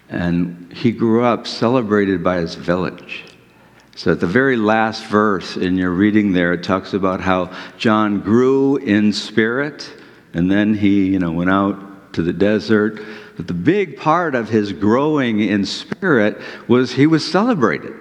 and 0.08 0.72
he 0.72 0.90
grew 0.90 1.22
up 1.22 1.46
celebrated 1.46 2.24
by 2.24 2.38
his 2.38 2.54
village. 2.54 3.25
So, 3.96 4.12
at 4.12 4.20
the 4.20 4.26
very 4.26 4.58
last 4.58 5.06
verse 5.06 5.56
in 5.56 5.78
your 5.78 5.90
reading 5.90 6.32
there, 6.32 6.52
it 6.52 6.62
talks 6.62 6.92
about 6.92 7.22
how 7.22 7.50
John 7.78 8.20
grew 8.20 8.76
in 8.76 9.10
spirit, 9.10 9.90
and 10.34 10.50
then 10.50 10.74
he, 10.74 11.06
you 11.06 11.18
know, 11.18 11.32
went 11.32 11.48
out 11.48 12.12
to 12.12 12.22
the 12.22 12.34
desert. 12.34 13.00
But 13.38 13.46
the 13.46 13.54
big 13.54 13.96
part 13.96 14.34
of 14.34 14.50
his 14.50 14.74
growing 14.74 15.40
in 15.40 15.64
spirit 15.64 16.38
was 16.68 16.92
he 16.92 17.06
was 17.06 17.26
celebrated 17.26 17.94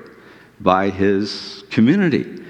by 0.59 0.89
his 0.89 1.63
community. 1.69 2.43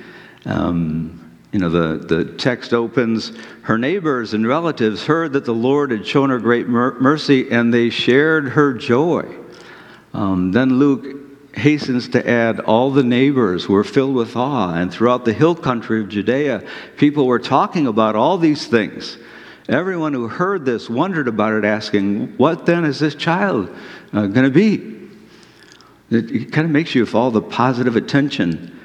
Um, 0.45 1.37
you 1.51 1.59
know, 1.59 1.69
the, 1.69 2.03
the 2.03 2.25
text 2.37 2.73
opens, 2.73 3.31
her 3.61 3.77
neighbors 3.77 4.33
and 4.33 4.47
relatives 4.47 5.05
heard 5.05 5.33
that 5.33 5.45
the 5.45 5.53
Lord 5.53 5.91
had 5.91 6.07
shown 6.07 6.31
her 6.31 6.39
great 6.39 6.67
mer- 6.67 6.99
mercy, 6.99 7.51
and 7.51 7.71
they 7.71 7.91
shared 7.91 8.49
her 8.49 8.73
joy. 8.73 9.31
Um, 10.15 10.51
then 10.51 10.79
Luke 10.79 11.25
hastens 11.55 12.09
to 12.09 12.29
add, 12.29 12.59
all 12.59 12.91
the 12.91 13.03
neighbors 13.03 13.67
were 13.67 13.83
filled 13.83 14.15
with 14.15 14.35
awe, 14.35 14.73
and 14.73 14.91
throughout 14.91 15.25
the 15.25 15.33
hill 15.33 15.55
country 15.55 16.01
of 16.01 16.09
Judea, 16.09 16.63
people 16.97 17.25
were 17.27 17.39
talking 17.39 17.87
about 17.87 18.15
all 18.15 18.37
these 18.37 18.67
things. 18.67 19.17
Everyone 19.67 20.13
who 20.13 20.27
heard 20.27 20.65
this 20.65 20.89
wondered 20.89 21.27
about 21.27 21.53
it, 21.53 21.65
asking, 21.65 22.37
What 22.37 22.65
then 22.65 22.85
is 22.85 22.99
this 22.99 23.15
child 23.15 23.75
uh, 24.13 24.27
going 24.27 24.45
to 24.45 24.51
be? 24.51 24.95
It, 26.11 26.29
it 26.31 26.51
kind 26.51 26.65
of 26.65 26.71
makes 26.71 26.93
you, 26.93 27.03
if 27.03 27.15
all 27.15 27.31
the 27.31 27.41
positive 27.41 27.95
attention 27.95 28.79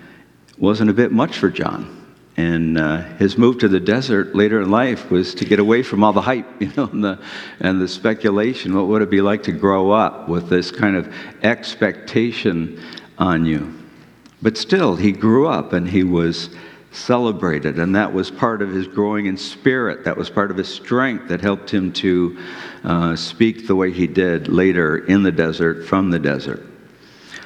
wasn't 0.59 0.91
a 0.91 0.95
bit 0.95 1.12
much 1.12 1.37
for 1.37 1.50
John. 1.50 2.00
And 2.40 2.78
uh, 2.78 3.02
his 3.18 3.37
move 3.37 3.59
to 3.59 3.68
the 3.68 3.80
desert 3.80 4.35
later 4.35 4.62
in 4.62 4.70
life 4.70 5.11
was 5.11 5.35
to 5.35 5.44
get 5.44 5.59
away 5.59 5.82
from 5.82 6.02
all 6.02 6.14
the 6.14 6.23
hype, 6.23 6.47
you 6.62 6.73
know, 6.75 6.87
and 6.87 7.04
the, 7.04 7.18
and 7.61 7.80
the 7.80 7.87
speculation. 7.87 8.75
What 8.75 8.87
would 8.87 9.02
it 9.02 9.11
be 9.11 9.20
like 9.20 9.42
to 9.42 9.52
grow 9.52 9.90
up 9.90 10.26
with 10.26 10.49
this 10.49 10.70
kind 10.70 10.97
of 10.97 11.14
expectation 11.42 12.82
on 13.18 13.44
you? 13.44 13.78
But 14.40 14.56
still, 14.56 14.97
he 14.97 15.12
grew 15.12 15.49
up 15.49 15.75
and 15.75 15.87
he 15.87 16.02
was 16.02 16.49
celebrated, 16.92 17.78
and 17.78 17.94
that 17.94 18.14
was 18.14 18.30
part 18.30 18.62
of 18.62 18.70
his 18.70 18.88
growing 18.88 19.26
in 19.26 19.37
spirit. 19.37 20.04
That 20.04 20.16
was 20.16 20.30
part 20.30 20.50
of 20.50 20.56
his 20.56 20.73
strength 20.73 21.28
that 21.28 21.42
helped 21.42 21.70
him 21.70 21.92
to 21.92 22.38
uh, 22.82 23.16
speak 23.16 23.66
the 23.66 23.76
way 23.76 23.92
he 23.92 24.06
did 24.06 24.49
later 24.49 24.97
in 24.97 25.23
the 25.23 25.30
desert, 25.30 25.87
from 25.87 26.11
the 26.11 26.18
desert. 26.18 26.70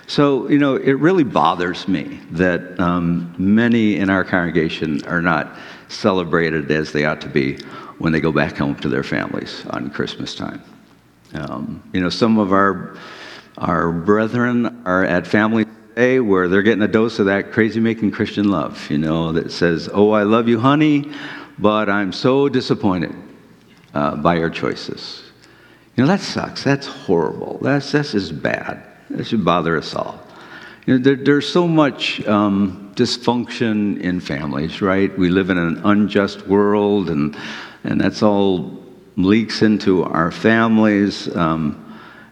So, 0.07 0.49
you 0.49 0.59
know, 0.59 0.77
it 0.77 0.93
really 0.93 1.25
bothers 1.25 1.89
me 1.89 2.21
that 2.33 2.79
um, 2.79 3.35
many 3.39 3.97
in 3.97 4.11
our 4.11 4.25
congregation 4.25 5.05
are 5.07 5.23
not 5.23 5.57
celebrated 5.89 6.71
as 6.71 6.93
they 6.93 7.05
ought 7.05 7.21
to 7.23 7.29
be 7.29 7.57
when 7.99 8.13
they 8.13 8.21
go 8.21 8.33
back 8.33 8.57
home 8.57 8.75
to 8.77 8.89
their 8.89 9.03
families 9.03 9.65
on 9.71 9.91
Christmas 9.91 10.35
time. 10.35 10.63
Um, 11.33 11.83
you 11.93 12.01
know, 12.01 12.11
some 12.11 12.39
of 12.39 12.53
our, 12.53 12.97
our 13.59 13.91
brethren 13.93 14.83
are 14.85 15.05
at 15.05 15.27
family 15.27 15.67
day 15.95 16.21
where 16.21 16.49
they're 16.49 16.63
getting 16.63 16.83
a 16.83 16.89
dose 16.89 17.19
of 17.19 17.27
that 17.27 17.53
crazy 17.53 17.81
making 17.81 18.11
Christian 18.11 18.51
love, 18.51 18.91
you 18.91 18.99
know, 18.99 19.33
that 19.33 19.51
says, 19.53 19.89
Oh, 19.93 20.11
I 20.11 20.25
love 20.25 20.49
you, 20.49 20.61
honey, 20.61 21.13
but 21.59 21.89
I'm 21.89 22.13
so 22.13 22.49
disappointed 22.49 23.15
uh, 23.95 24.17
by 24.17 24.37
your 24.37 24.51
choices. 24.51 25.23
You 25.97 26.05
know, 26.05 26.09
that 26.09 26.21
sucks. 26.21 26.65
That's 26.65 26.87
horrible. 26.87 27.59
That's, 27.63 27.93
that's 27.93 28.13
just 28.13 28.43
bad. 28.43 28.85
That 29.17 29.25
should 29.27 29.45
bother 29.45 29.77
us 29.77 29.95
all. 29.95 30.21
You 30.87 30.99
know, 30.99 31.03
there, 31.03 31.17
there's 31.17 31.49
so 31.49 31.67
much 31.67 32.25
um, 32.27 32.93
dysfunction 32.95 34.01
in 34.01 34.21
families, 34.21 34.83
right? 34.83 35.17
We 35.19 35.29
live 35.31 35.51
in 35.51 35.59
an 35.59 35.81
unjust 35.85 36.47
world, 36.47 37.11
and, 37.11 37.37
and 37.85 38.01
that's 38.01 38.23
all 38.23 38.83
leaks 39.17 39.63
into 39.63 40.05
our 40.05 40.31
families. 40.31 41.35
Um, 41.35 41.81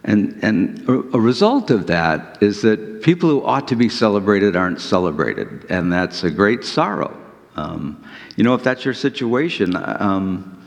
And, 0.05 0.43
and 0.43 0.83
a 1.15 1.21
result 1.21 1.71
of 1.71 1.87
that 1.87 2.43
is 2.43 2.62
that 2.62 3.03
people 3.03 3.29
who 3.31 3.45
ought 3.47 3.69
to 3.69 3.77
be 3.77 3.89
celebrated 3.89 4.57
aren't 4.57 4.81
celebrated, 4.81 5.65
and 5.71 5.93
that's 5.93 6.25
a 6.25 6.31
great 6.31 6.65
sorrow. 6.65 7.17
Um, 7.55 8.03
you 8.37 8.43
know, 8.43 8.55
if 8.57 8.65
that's 8.65 8.85
your 8.85 8.95
situation, 8.95 9.77
um, 9.77 10.59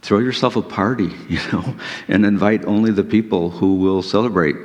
throw 0.00 0.18
yourself 0.18 0.56
a 0.56 0.62
party, 0.62 1.12
you 1.28 1.40
know, 1.52 1.76
and 2.08 2.24
invite 2.24 2.64
only 2.64 2.90
the 2.90 3.04
people 3.04 3.50
who 3.50 3.74
will 3.76 4.02
celebrate 4.02 4.56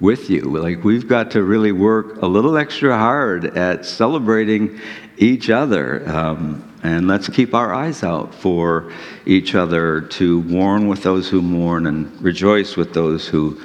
with 0.00 0.28
you. 0.30 0.42
Like, 0.42 0.84
we've 0.84 1.08
got 1.08 1.30
to 1.32 1.42
really 1.42 1.72
work 1.72 2.20
a 2.22 2.26
little 2.26 2.56
extra 2.56 2.96
hard 2.96 3.56
at 3.56 3.86
celebrating 3.86 4.80
each 5.16 5.50
other. 5.50 6.06
Um, 6.08 6.62
and 6.82 7.08
let's 7.08 7.28
keep 7.28 7.54
our 7.54 7.74
eyes 7.74 8.02
out 8.02 8.34
for 8.34 8.92
each 9.24 9.54
other 9.54 10.02
to 10.02 10.42
mourn 10.44 10.86
with 10.86 11.02
those 11.02 11.28
who 11.28 11.42
mourn 11.42 11.86
and 11.86 12.20
rejoice 12.22 12.76
with 12.76 12.92
those 12.92 13.26
who 13.26 13.60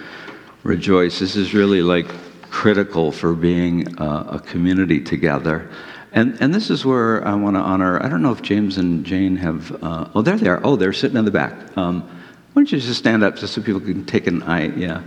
rejoice. 0.64 1.20
This 1.20 1.36
is 1.36 1.54
really 1.54 1.82
like 1.82 2.08
critical 2.50 3.12
for 3.12 3.34
being 3.34 4.00
a, 4.00 4.28
a 4.32 4.40
community 4.40 5.02
together. 5.02 5.70
And, 6.14 6.38
and 6.42 6.54
this 6.54 6.70
is 6.70 6.86
where 6.86 7.26
I 7.26 7.36
want 7.36 7.56
to 7.56 7.62
honor, 7.62 8.04
I 8.04 8.10
don't 8.10 8.22
know 8.22 8.34
if 8.34 8.42
James 8.42 8.78
and 8.78 9.06
Jane 9.06 9.38
have, 9.38 9.72
uh, 9.84 10.10
oh, 10.14 10.22
there 10.22 10.36
they 10.36 10.50
are. 10.50 10.60
Oh, 10.64 10.76
they're 10.76 10.92
sitting 10.92 11.18
in 11.18 11.26
the 11.26 11.32
back. 11.32 11.78
Um, 11.78 12.02
why 12.02 12.62
don't 12.62 12.72
you 12.72 12.80
just 12.80 13.00
stand 13.00 13.24
up 13.24 13.38
just 13.38 13.54
so 13.54 13.62
people 13.62 13.80
can 13.80 14.06
take 14.06 14.28
an 14.28 14.44
eye? 14.44 14.68
Yeah. 14.76 15.04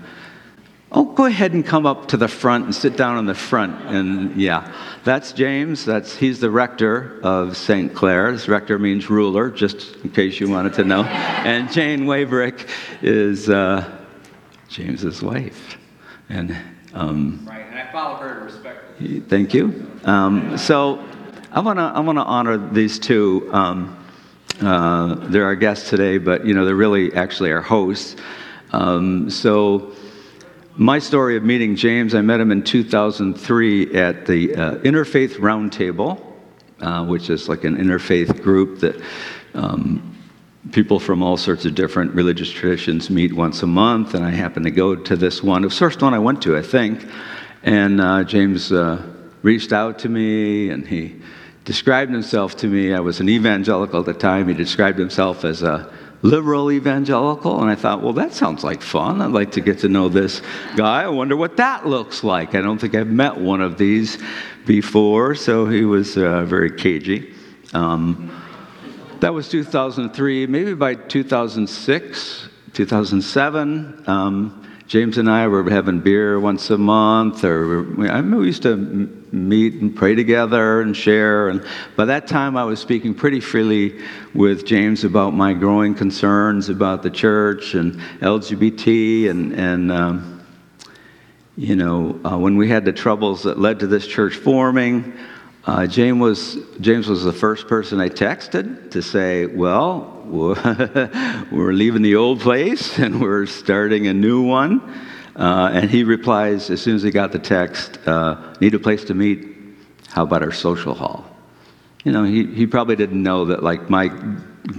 Oh, 0.96 1.06
go 1.06 1.24
ahead 1.24 1.54
and 1.54 1.66
come 1.66 1.86
up 1.86 2.06
to 2.08 2.16
the 2.16 2.28
front 2.28 2.66
and 2.66 2.74
sit 2.74 2.96
down 2.96 3.18
in 3.18 3.26
the 3.26 3.34
front. 3.34 3.84
And 3.86 4.40
yeah, 4.40 4.72
that's 5.02 5.32
James. 5.32 5.84
That's 5.84 6.14
he's 6.14 6.38
the 6.38 6.50
rector 6.50 7.18
of 7.24 7.56
St. 7.56 7.92
Clare. 7.92 8.30
This 8.30 8.46
rector 8.46 8.78
means 8.78 9.10
ruler, 9.10 9.50
just 9.50 9.96
in 10.04 10.10
case 10.10 10.38
you 10.38 10.48
wanted 10.48 10.74
to 10.74 10.84
know. 10.84 11.02
and 11.04 11.70
Jane 11.72 12.02
Waybrick 12.02 12.68
is 13.02 13.50
uh, 13.50 13.90
James's 14.68 15.20
wife. 15.20 15.78
And 16.28 16.56
um, 16.92 17.44
right, 17.44 17.66
and 17.66 17.76
I 17.76 17.90
follow 17.90 18.14
her 18.18 18.44
respectfully. 18.44 19.18
Thank 19.18 19.52
you. 19.52 19.90
Um, 20.04 20.56
so 20.56 21.04
I 21.50 21.58
want 21.58 21.80
to 21.80 21.82
I 21.82 21.98
want 21.98 22.18
to 22.18 22.24
honor 22.24 22.56
these 22.56 23.00
two. 23.00 23.50
Um, 23.52 23.98
uh, 24.62 25.16
they're 25.16 25.44
our 25.44 25.56
guests 25.56 25.90
today, 25.90 26.18
but 26.18 26.46
you 26.46 26.54
know 26.54 26.64
they're 26.64 26.76
really 26.76 27.12
actually 27.14 27.50
our 27.50 27.62
hosts. 27.62 28.14
Um, 28.70 29.28
so 29.28 29.92
my 30.76 30.98
story 30.98 31.36
of 31.36 31.44
meeting 31.44 31.76
James, 31.76 32.14
I 32.14 32.20
met 32.20 32.40
him 32.40 32.50
in 32.50 32.62
2003 32.64 33.94
at 33.94 34.26
the 34.26 34.54
uh, 34.56 34.74
Interfaith 34.76 35.34
Roundtable, 35.36 36.20
uh, 36.80 37.04
which 37.04 37.30
is 37.30 37.48
like 37.48 37.62
an 37.62 37.76
interfaith 37.76 38.42
group 38.42 38.80
that 38.80 39.00
um, 39.54 40.16
people 40.72 40.98
from 40.98 41.22
all 41.22 41.36
sorts 41.36 41.64
of 41.64 41.76
different 41.76 42.12
religious 42.14 42.50
traditions 42.50 43.08
meet 43.08 43.32
once 43.32 43.62
a 43.62 43.66
month. 43.68 44.14
And 44.14 44.24
I 44.24 44.30
happened 44.30 44.64
to 44.64 44.72
go 44.72 44.96
to 44.96 45.16
this 45.16 45.44
one. 45.44 45.62
It 45.62 45.66
was 45.66 45.74
the 45.74 45.78
first 45.78 46.02
one 46.02 46.12
I 46.12 46.18
went 46.18 46.42
to, 46.42 46.56
I 46.56 46.62
think. 46.62 47.06
And 47.62 48.00
uh, 48.00 48.24
James 48.24 48.72
uh, 48.72 49.00
reached 49.42 49.72
out 49.72 50.00
to 50.00 50.08
me 50.08 50.70
and 50.70 50.86
he 50.86 51.20
described 51.64 52.10
himself 52.10 52.56
to 52.58 52.66
me. 52.66 52.92
I 52.92 53.00
was 53.00 53.20
an 53.20 53.28
evangelical 53.28 54.00
at 54.00 54.06
the 54.06 54.14
time. 54.14 54.48
He 54.48 54.54
described 54.54 54.98
himself 54.98 55.44
as 55.44 55.62
a 55.62 55.92
liberal 56.24 56.72
evangelical. 56.72 57.60
And 57.60 57.70
I 57.70 57.74
thought, 57.74 58.02
well, 58.02 58.14
that 58.14 58.32
sounds 58.32 58.64
like 58.64 58.80
fun. 58.80 59.20
I'd 59.20 59.30
like 59.30 59.52
to 59.52 59.60
get 59.60 59.80
to 59.80 59.88
know 59.88 60.08
this 60.08 60.40
guy. 60.74 61.02
I 61.02 61.08
wonder 61.08 61.36
what 61.36 61.58
that 61.58 61.86
looks 61.86 62.24
like. 62.24 62.54
I 62.54 62.62
don't 62.62 62.80
think 62.80 62.94
I've 62.94 63.08
met 63.08 63.36
one 63.36 63.60
of 63.60 63.76
these 63.76 64.18
before. 64.66 65.34
So 65.34 65.66
he 65.66 65.84
was 65.84 66.16
uh, 66.16 66.44
very 66.46 66.70
cagey. 66.70 67.34
Um, 67.74 68.32
that 69.20 69.34
was 69.34 69.50
2003. 69.50 70.46
Maybe 70.46 70.74
by 70.74 70.94
2006, 70.94 72.48
2007, 72.72 74.04
um, 74.06 74.66
James 74.86 75.16
and 75.16 75.30
I 75.30 75.48
were 75.48 75.68
having 75.70 76.00
beer 76.00 76.38
once 76.38 76.68
a 76.68 76.76
month, 76.76 77.42
or 77.42 77.80
I 78.06 78.20
mean, 78.20 78.36
we 78.36 78.46
used 78.46 78.62
to 78.64 78.76
meet 78.76 79.74
and 79.74 79.96
pray 79.96 80.14
together 80.14 80.82
and 80.82 80.94
share. 80.94 81.48
And 81.48 81.64
by 81.96 82.04
that 82.04 82.26
time, 82.26 82.56
I 82.58 82.64
was 82.64 82.80
speaking 82.80 83.14
pretty 83.14 83.40
freely 83.40 83.98
with 84.34 84.66
James 84.66 85.02
about 85.04 85.32
my 85.32 85.54
growing 85.54 85.94
concerns 85.94 86.68
about 86.68 87.02
the 87.02 87.10
church 87.10 87.74
and 87.74 87.94
LGBT. 88.20 89.30
And, 89.30 89.52
and 89.54 89.90
um, 89.90 90.46
you 91.56 91.76
know, 91.76 92.20
uh, 92.22 92.36
when 92.36 92.58
we 92.58 92.68
had 92.68 92.84
the 92.84 92.92
troubles 92.92 93.44
that 93.44 93.58
led 93.58 93.80
to 93.80 93.86
this 93.86 94.06
church 94.06 94.34
forming, 94.34 95.14
uh, 95.64 95.86
James, 95.86 96.20
was, 96.20 96.58
James 96.80 97.08
was 97.08 97.24
the 97.24 97.32
first 97.32 97.68
person 97.68 98.02
I 98.02 98.10
texted 98.10 98.90
to 98.90 99.00
say, 99.00 99.46
Well, 99.46 100.13
we're 101.52 101.72
leaving 101.72 102.02
the 102.02 102.16
old 102.16 102.40
place 102.40 102.98
and 103.04 103.20
we're 103.20 103.46
starting 103.46 104.06
a 104.06 104.14
new 104.14 104.42
one. 104.42 104.80
Uh, 105.36 105.70
and 105.72 105.90
he 105.90 106.04
replies, 106.04 106.70
as 106.70 106.80
soon 106.80 106.94
as 106.96 107.02
he 107.02 107.10
got 107.10 107.32
the 107.32 107.38
text, 107.38 107.98
uh, 108.06 108.54
Need 108.60 108.74
a 108.74 108.78
place 108.78 109.04
to 109.04 109.14
meet? 109.14 109.48
How 110.08 110.22
about 110.22 110.42
our 110.42 110.52
social 110.52 110.94
hall? 110.94 111.26
You 112.04 112.12
know, 112.12 112.22
he, 112.22 112.46
he 112.46 112.66
probably 112.66 112.96
didn't 112.96 113.22
know 113.22 113.46
that, 113.46 113.62
like, 113.62 113.90
my 113.90 114.08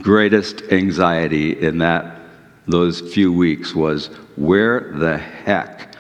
greatest 0.02 0.64
anxiety 0.72 1.60
in 1.60 1.80
that 1.80 2.22
those 2.68 3.02
few 3.14 3.32
weeks 3.32 3.76
was 3.76 4.08
where 4.38 4.92
the 4.94 5.18
heck 5.18 5.96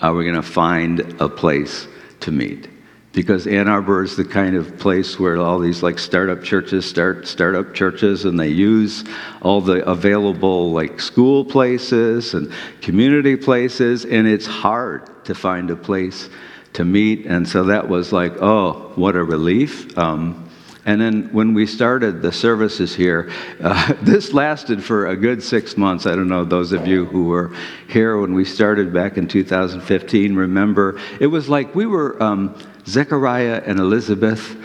are 0.00 0.14
we 0.14 0.24
going 0.24 0.36
to 0.36 0.42
find 0.42 1.00
a 1.20 1.28
place 1.28 1.88
to 2.20 2.30
meet? 2.30 2.68
Because 3.16 3.46
Ann 3.46 3.66
Arbor 3.66 4.04
is 4.04 4.14
the 4.14 4.26
kind 4.26 4.54
of 4.54 4.76
place 4.78 5.18
where 5.18 5.38
all 5.38 5.58
these 5.58 5.82
like 5.82 5.98
startup 5.98 6.42
churches 6.42 6.84
start 6.84 7.26
startup 7.26 7.72
churches 7.72 8.26
and 8.26 8.38
they 8.38 8.48
use 8.50 9.04
all 9.40 9.62
the 9.62 9.82
available 9.88 10.70
like 10.70 11.00
school 11.00 11.42
places 11.42 12.34
and 12.34 12.52
community 12.82 13.34
places 13.34 14.04
and 14.04 14.28
it's 14.28 14.44
hard 14.44 15.24
to 15.24 15.34
find 15.34 15.70
a 15.70 15.76
place 15.76 16.28
to 16.74 16.84
meet 16.84 17.24
and 17.24 17.48
so 17.48 17.64
that 17.64 17.88
was 17.88 18.12
like 18.12 18.34
oh 18.42 18.92
what 18.96 19.16
a 19.16 19.24
relief 19.24 19.96
um, 19.96 20.46
and 20.84 21.00
then 21.00 21.30
when 21.32 21.52
we 21.52 21.66
started 21.66 22.22
the 22.22 22.30
services 22.30 22.94
here, 22.94 23.28
uh, 23.60 23.92
this 24.02 24.32
lasted 24.32 24.84
for 24.84 25.08
a 25.08 25.16
good 25.16 25.42
six 25.42 25.76
months. 25.76 26.06
I 26.06 26.14
don't 26.14 26.28
know, 26.28 26.44
those 26.44 26.70
of 26.70 26.86
you 26.86 27.06
who 27.06 27.24
were 27.24 27.52
here 27.88 28.20
when 28.20 28.34
we 28.34 28.44
started 28.44 28.94
back 28.94 29.16
in 29.16 29.26
2015 29.26 30.36
remember. 30.36 31.00
It 31.18 31.26
was 31.26 31.48
like 31.48 31.74
we 31.74 31.86
were 31.86 32.22
um, 32.22 32.56
Zechariah 32.86 33.62
and 33.66 33.78
Elizabeth, 33.78 34.56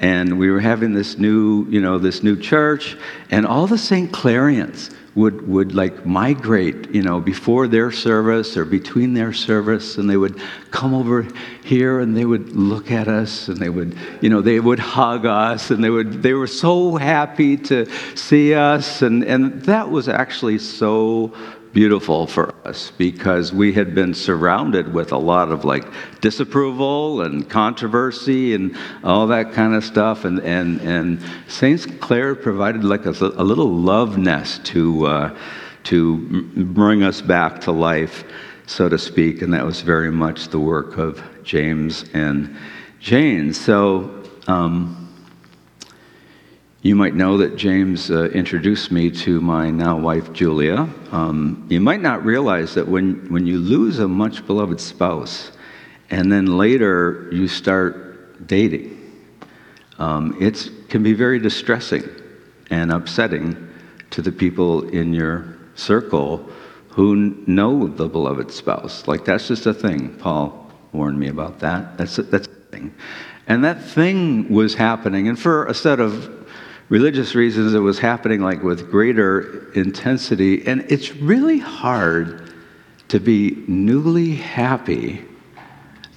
and 0.00 0.38
we 0.38 0.50
were 0.50 0.60
having 0.60 0.94
this 0.94 1.18
new, 1.18 1.66
you 1.68 1.80
know, 1.80 1.98
this 1.98 2.22
new 2.22 2.36
church, 2.36 2.96
and 3.30 3.46
all 3.46 3.66
the 3.66 3.78
St. 3.78 4.12
Clarians 4.12 4.94
would, 5.18 5.48
would 5.48 5.74
like 5.74 6.06
migrate, 6.06 6.94
you 6.94 7.02
know, 7.02 7.20
before 7.20 7.66
their 7.66 7.90
service 7.90 8.56
or 8.56 8.64
between 8.64 9.14
their 9.14 9.32
service, 9.32 9.98
and 9.98 10.08
they 10.08 10.16
would 10.16 10.40
come 10.70 10.94
over 10.94 11.26
here 11.64 11.98
and 11.98 12.16
they 12.16 12.24
would 12.24 12.50
look 12.54 12.92
at 12.92 13.08
us 13.08 13.48
and 13.48 13.56
they 13.56 13.68
would, 13.68 13.96
you 14.20 14.30
know, 14.30 14.40
they 14.40 14.60
would 14.60 14.78
hug 14.78 15.26
us 15.26 15.72
and 15.72 15.82
they 15.82 15.90
would, 15.90 16.22
they 16.22 16.34
were 16.34 16.46
so 16.46 16.94
happy 16.94 17.56
to 17.56 17.86
see 18.16 18.54
us, 18.54 19.02
and, 19.02 19.24
and 19.24 19.62
that 19.62 19.90
was 19.90 20.08
actually 20.08 20.58
so 20.58 21.32
beautiful 21.78 22.26
for 22.26 22.52
us 22.66 22.90
because 22.98 23.52
we 23.52 23.72
had 23.72 23.94
been 23.94 24.12
surrounded 24.12 24.92
with 24.92 25.12
a 25.12 25.16
lot 25.16 25.52
of 25.52 25.64
like 25.64 25.84
disapproval 26.20 27.22
and 27.22 27.48
controversy 27.48 28.52
and 28.52 28.76
all 29.04 29.28
that 29.28 29.52
kind 29.52 29.72
of 29.76 29.84
stuff. 29.84 30.24
And, 30.24 30.40
and, 30.40 30.80
and 30.80 31.22
St. 31.46 32.00
Clare 32.00 32.34
provided 32.34 32.82
like 32.82 33.06
a, 33.06 33.10
a 33.10 33.44
little 33.44 33.72
love 33.72 34.18
nest 34.18 34.64
to, 34.66 35.06
uh, 35.06 35.38
to 35.84 36.42
bring 36.56 37.04
us 37.04 37.20
back 37.20 37.60
to 37.60 37.70
life, 37.70 38.24
so 38.66 38.88
to 38.88 38.98
speak. 38.98 39.40
And 39.42 39.54
that 39.54 39.64
was 39.64 39.80
very 39.80 40.10
much 40.10 40.48
the 40.48 40.58
work 40.58 40.98
of 40.98 41.22
James 41.44 42.06
and 42.12 42.56
Jane. 42.98 43.52
So, 43.52 44.24
um, 44.48 44.97
you 46.82 46.94
might 46.94 47.14
know 47.14 47.38
that 47.38 47.56
James 47.56 48.08
uh, 48.10 48.26
introduced 48.26 48.92
me 48.92 49.10
to 49.10 49.40
my 49.40 49.68
now 49.68 49.98
wife, 49.98 50.32
Julia. 50.32 50.88
Um, 51.10 51.66
you 51.68 51.80
might 51.80 52.00
not 52.00 52.24
realize 52.24 52.74
that 52.74 52.86
when, 52.86 53.30
when 53.32 53.46
you 53.46 53.58
lose 53.58 53.98
a 53.98 54.06
much 54.06 54.46
beloved 54.46 54.80
spouse 54.80 55.50
and 56.10 56.30
then 56.30 56.56
later 56.56 57.28
you 57.32 57.48
start 57.48 58.46
dating, 58.46 58.94
um, 59.98 60.36
it 60.40 60.70
can 60.88 61.02
be 61.02 61.14
very 61.14 61.40
distressing 61.40 62.04
and 62.70 62.92
upsetting 62.92 63.56
to 64.10 64.22
the 64.22 64.30
people 64.30 64.88
in 64.90 65.12
your 65.12 65.58
circle 65.74 66.48
who 66.90 67.42
know 67.48 67.88
the 67.88 68.08
beloved 68.08 68.52
spouse. 68.52 69.08
Like, 69.08 69.24
that's 69.24 69.48
just 69.48 69.66
a 69.66 69.74
thing. 69.74 70.16
Paul 70.18 70.70
warned 70.92 71.18
me 71.18 71.26
about 71.26 71.58
that. 71.58 71.98
That's 71.98 72.18
a, 72.18 72.22
that's 72.22 72.46
a 72.46 72.70
thing. 72.70 72.94
And 73.48 73.64
that 73.64 73.82
thing 73.82 74.48
was 74.48 74.74
happening. 74.74 75.26
And 75.26 75.38
for 75.38 75.66
a 75.66 75.74
set 75.74 75.98
of 75.98 76.37
religious 76.88 77.34
reasons, 77.34 77.74
it 77.74 77.78
was 77.78 77.98
happening 77.98 78.40
like 78.40 78.62
with 78.62 78.90
greater 78.90 79.70
intensity. 79.72 80.66
And 80.66 80.84
it's 80.90 81.14
really 81.16 81.58
hard 81.58 82.52
to 83.08 83.18
be 83.18 83.64
newly 83.66 84.34
happy 84.34 85.24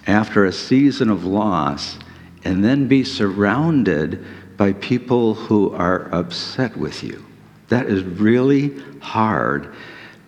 after 0.07 0.45
a 0.45 0.51
season 0.51 1.09
of 1.09 1.25
loss 1.25 1.97
and 2.43 2.63
then 2.63 2.87
be 2.87 3.03
surrounded 3.03 4.25
by 4.57 4.73
people 4.73 5.33
who 5.33 5.73
are 5.73 6.13
upset 6.13 6.75
with 6.75 7.03
you. 7.03 7.25
That 7.69 7.87
is 7.87 8.03
really 8.03 8.77
hard 8.99 9.73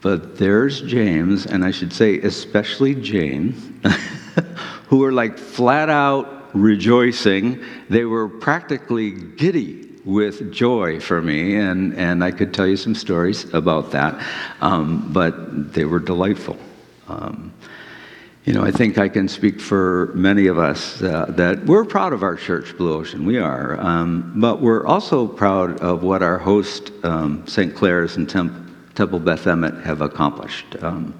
but 0.03 0.37
there's 0.37 0.81
James, 0.81 1.45
and 1.45 1.63
I 1.63 1.71
should 1.71 1.93
say 1.93 2.19
especially 2.19 2.93
Jane, 2.93 3.53
who 4.87 4.97
were 4.97 5.13
like 5.13 5.37
flat 5.37 5.89
out 5.89 6.53
rejoicing. 6.53 7.63
They 7.89 8.03
were 8.03 8.27
practically 8.27 9.11
giddy 9.11 9.92
with 10.05 10.51
joy 10.51 10.99
for 10.99 11.21
me, 11.21 11.55
and, 11.55 11.95
and 11.95 12.23
I 12.23 12.31
could 12.31 12.53
tell 12.53 12.67
you 12.67 12.77
some 12.77 12.95
stories 12.95 13.53
about 13.53 13.91
that, 13.91 14.25
um, 14.61 15.11
but 15.13 15.73
they 15.73 15.85
were 15.85 15.99
delightful. 15.99 16.57
Um, 17.07 17.53
you 18.45 18.51
know, 18.51 18.63
I 18.63 18.71
think 18.71 18.97
I 18.97 19.07
can 19.07 19.29
speak 19.29 19.61
for 19.61 20.11
many 20.15 20.47
of 20.47 20.59
us 20.59 21.01
uh, 21.01 21.27
that 21.29 21.65
we're 21.65 21.85
proud 21.85 22.11
of 22.11 22.23
our 22.23 22.35
church, 22.35 22.75
Blue 22.77 22.93
Ocean. 22.93 23.25
We 23.25 23.37
are. 23.37 23.79
Um, 23.79 24.33
but 24.35 24.61
we're 24.61 24.85
also 24.85 25.27
proud 25.27 25.79
of 25.79 26.03
what 26.03 26.21
our 26.21 26.37
host, 26.37 26.91
um, 27.03 27.47
St. 27.47 27.73
Clare's 27.73 28.17
and 28.17 28.29
Temp- 28.29 28.95
Temple 28.95 29.19
Beth 29.19 29.45
Emeth, 29.45 29.81
have 29.83 30.01
accomplished. 30.01 30.75
Um, 30.81 31.13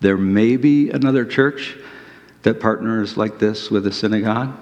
there 0.00 0.16
may 0.16 0.56
be 0.56 0.90
another 0.90 1.24
church 1.24 1.76
that 2.42 2.58
partners 2.58 3.16
like 3.16 3.38
this 3.38 3.70
with 3.70 3.86
a 3.86 3.92
synagogue. 3.92 4.52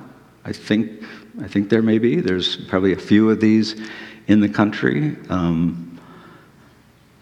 I 0.44 0.52
think, 0.52 1.02
I 1.42 1.48
think 1.48 1.70
there 1.70 1.82
may 1.82 1.98
be. 1.98 2.20
There's 2.20 2.56
probably 2.56 2.92
a 2.92 2.98
few 2.98 3.30
of 3.30 3.40
these 3.40 3.80
in 4.26 4.40
the 4.40 4.48
country. 4.48 5.16
Um, 5.28 5.98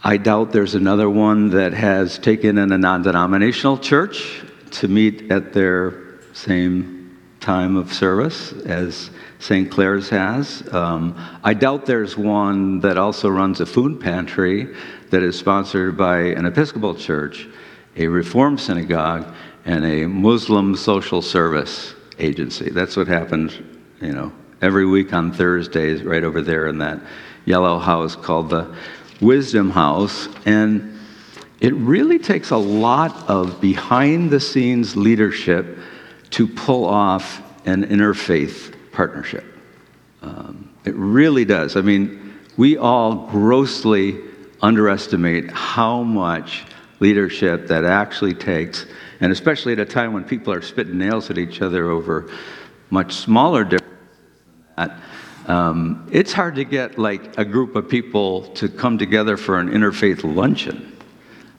I 0.03 0.17
doubt 0.17 0.53
there's 0.53 0.75
another 0.75 1.09
one 1.09 1.51
that 1.51 1.73
has 1.73 2.19
taken 2.19 2.59
in 2.59 2.73
a 2.73 2.79
non 2.79 3.03
denominational 3.03 3.79
church 3.79 4.43
to 4.73 4.89
meet 4.89 5.31
at 5.31 5.53
their 5.53 6.21
same 6.33 7.19
time 7.41 7.77
of 7.77 7.93
service 7.93 8.53
as 8.53 9.11
St. 9.39 9.71
Clare's 9.71 10.09
has. 10.09 10.63
Um, 10.73 11.17
I 11.45 11.55
doubt 11.55 11.87
there's 11.87 12.17
one 12.17 12.81
that 12.81 12.99
also 12.99 13.29
runs 13.29 13.61
a 13.61 13.67
food 13.67 14.01
pantry 14.01 14.75
that 15.11 15.23
is 15.23 15.39
sponsored 15.39 15.97
by 15.97 16.19
an 16.19 16.45
Episcopal 16.45 16.95
church, 16.95 17.49
a 17.97 18.07
Reformed 18.09 18.61
synagogue, 18.61 19.33
and 19.65 19.85
a 19.85 20.07
Muslim 20.07 20.75
social 20.77 21.23
service 21.23 21.95
agency. 22.19 22.71
That's 22.71 22.97
what 22.97 23.07
happens, 23.07 23.59
you 24.01 24.13
know, 24.13 24.33
every 24.61 24.87
week 24.87 25.13
on 25.13 25.33
Thursdays, 25.33 26.03
right 26.03 26.25
over 26.25 26.43
there 26.43 26.67
in 26.67 26.79
that 26.79 27.01
yellow 27.45 27.79
house 27.79 28.15
called 28.17 28.51
the 28.51 28.75
Wisdom 29.21 29.71
House. 29.71 30.29
And 30.47 30.99
it 31.61 31.75
really 31.75 32.19
takes 32.19 32.51
a 32.51 32.57
lot 32.57 33.29
of 33.29 33.61
behind 33.61 34.31
the 34.31 34.41
scenes 34.41 34.97
leadership 34.97 35.79
to 36.31 36.47
pull 36.47 36.85
off 36.85 37.43
an 37.67 37.85
interfaith 37.87 38.75
partnership. 38.93 39.45
Um, 40.23 40.71
it 40.85 40.95
really 40.95 41.45
does. 41.45 41.77
I 41.77 41.81
mean, 41.81 42.39
we 42.57 42.77
all 42.77 43.29
grossly 43.29 44.21
underestimate 44.61 45.51
how 45.51 46.03
much 46.03 46.65
leadership 47.01 47.69
that 47.69 47.85
actually 47.85 48.35
takes, 48.35 48.87
and 49.21 49.31
especially 49.31 49.73
at 49.73 49.79
a 49.79 49.85
time 49.85 50.13
when 50.13 50.25
people 50.25 50.53
are 50.53 50.63
spitting 50.63 50.99
nails 50.99 51.31
at 51.31 51.39
each 51.39 51.63
other 51.63 51.91
over 51.91 52.31
much 52.91 53.15
smaller 53.15 53.65
differences 53.65 53.99
than 54.77 54.89
that. 54.89 55.01
Um, 55.51 56.09
it's 56.13 56.33
hard 56.33 56.57
to 56.57 56.65
get 56.65 56.99
like 56.99 57.39
a 57.39 57.45
group 57.45 57.75
of 57.75 57.89
people 57.89 58.43
to 58.55 58.69
come 58.69 58.99
together 58.99 59.37
for 59.37 59.59
an 59.59 59.71
interfaith 59.71 60.23
luncheon 60.23 60.99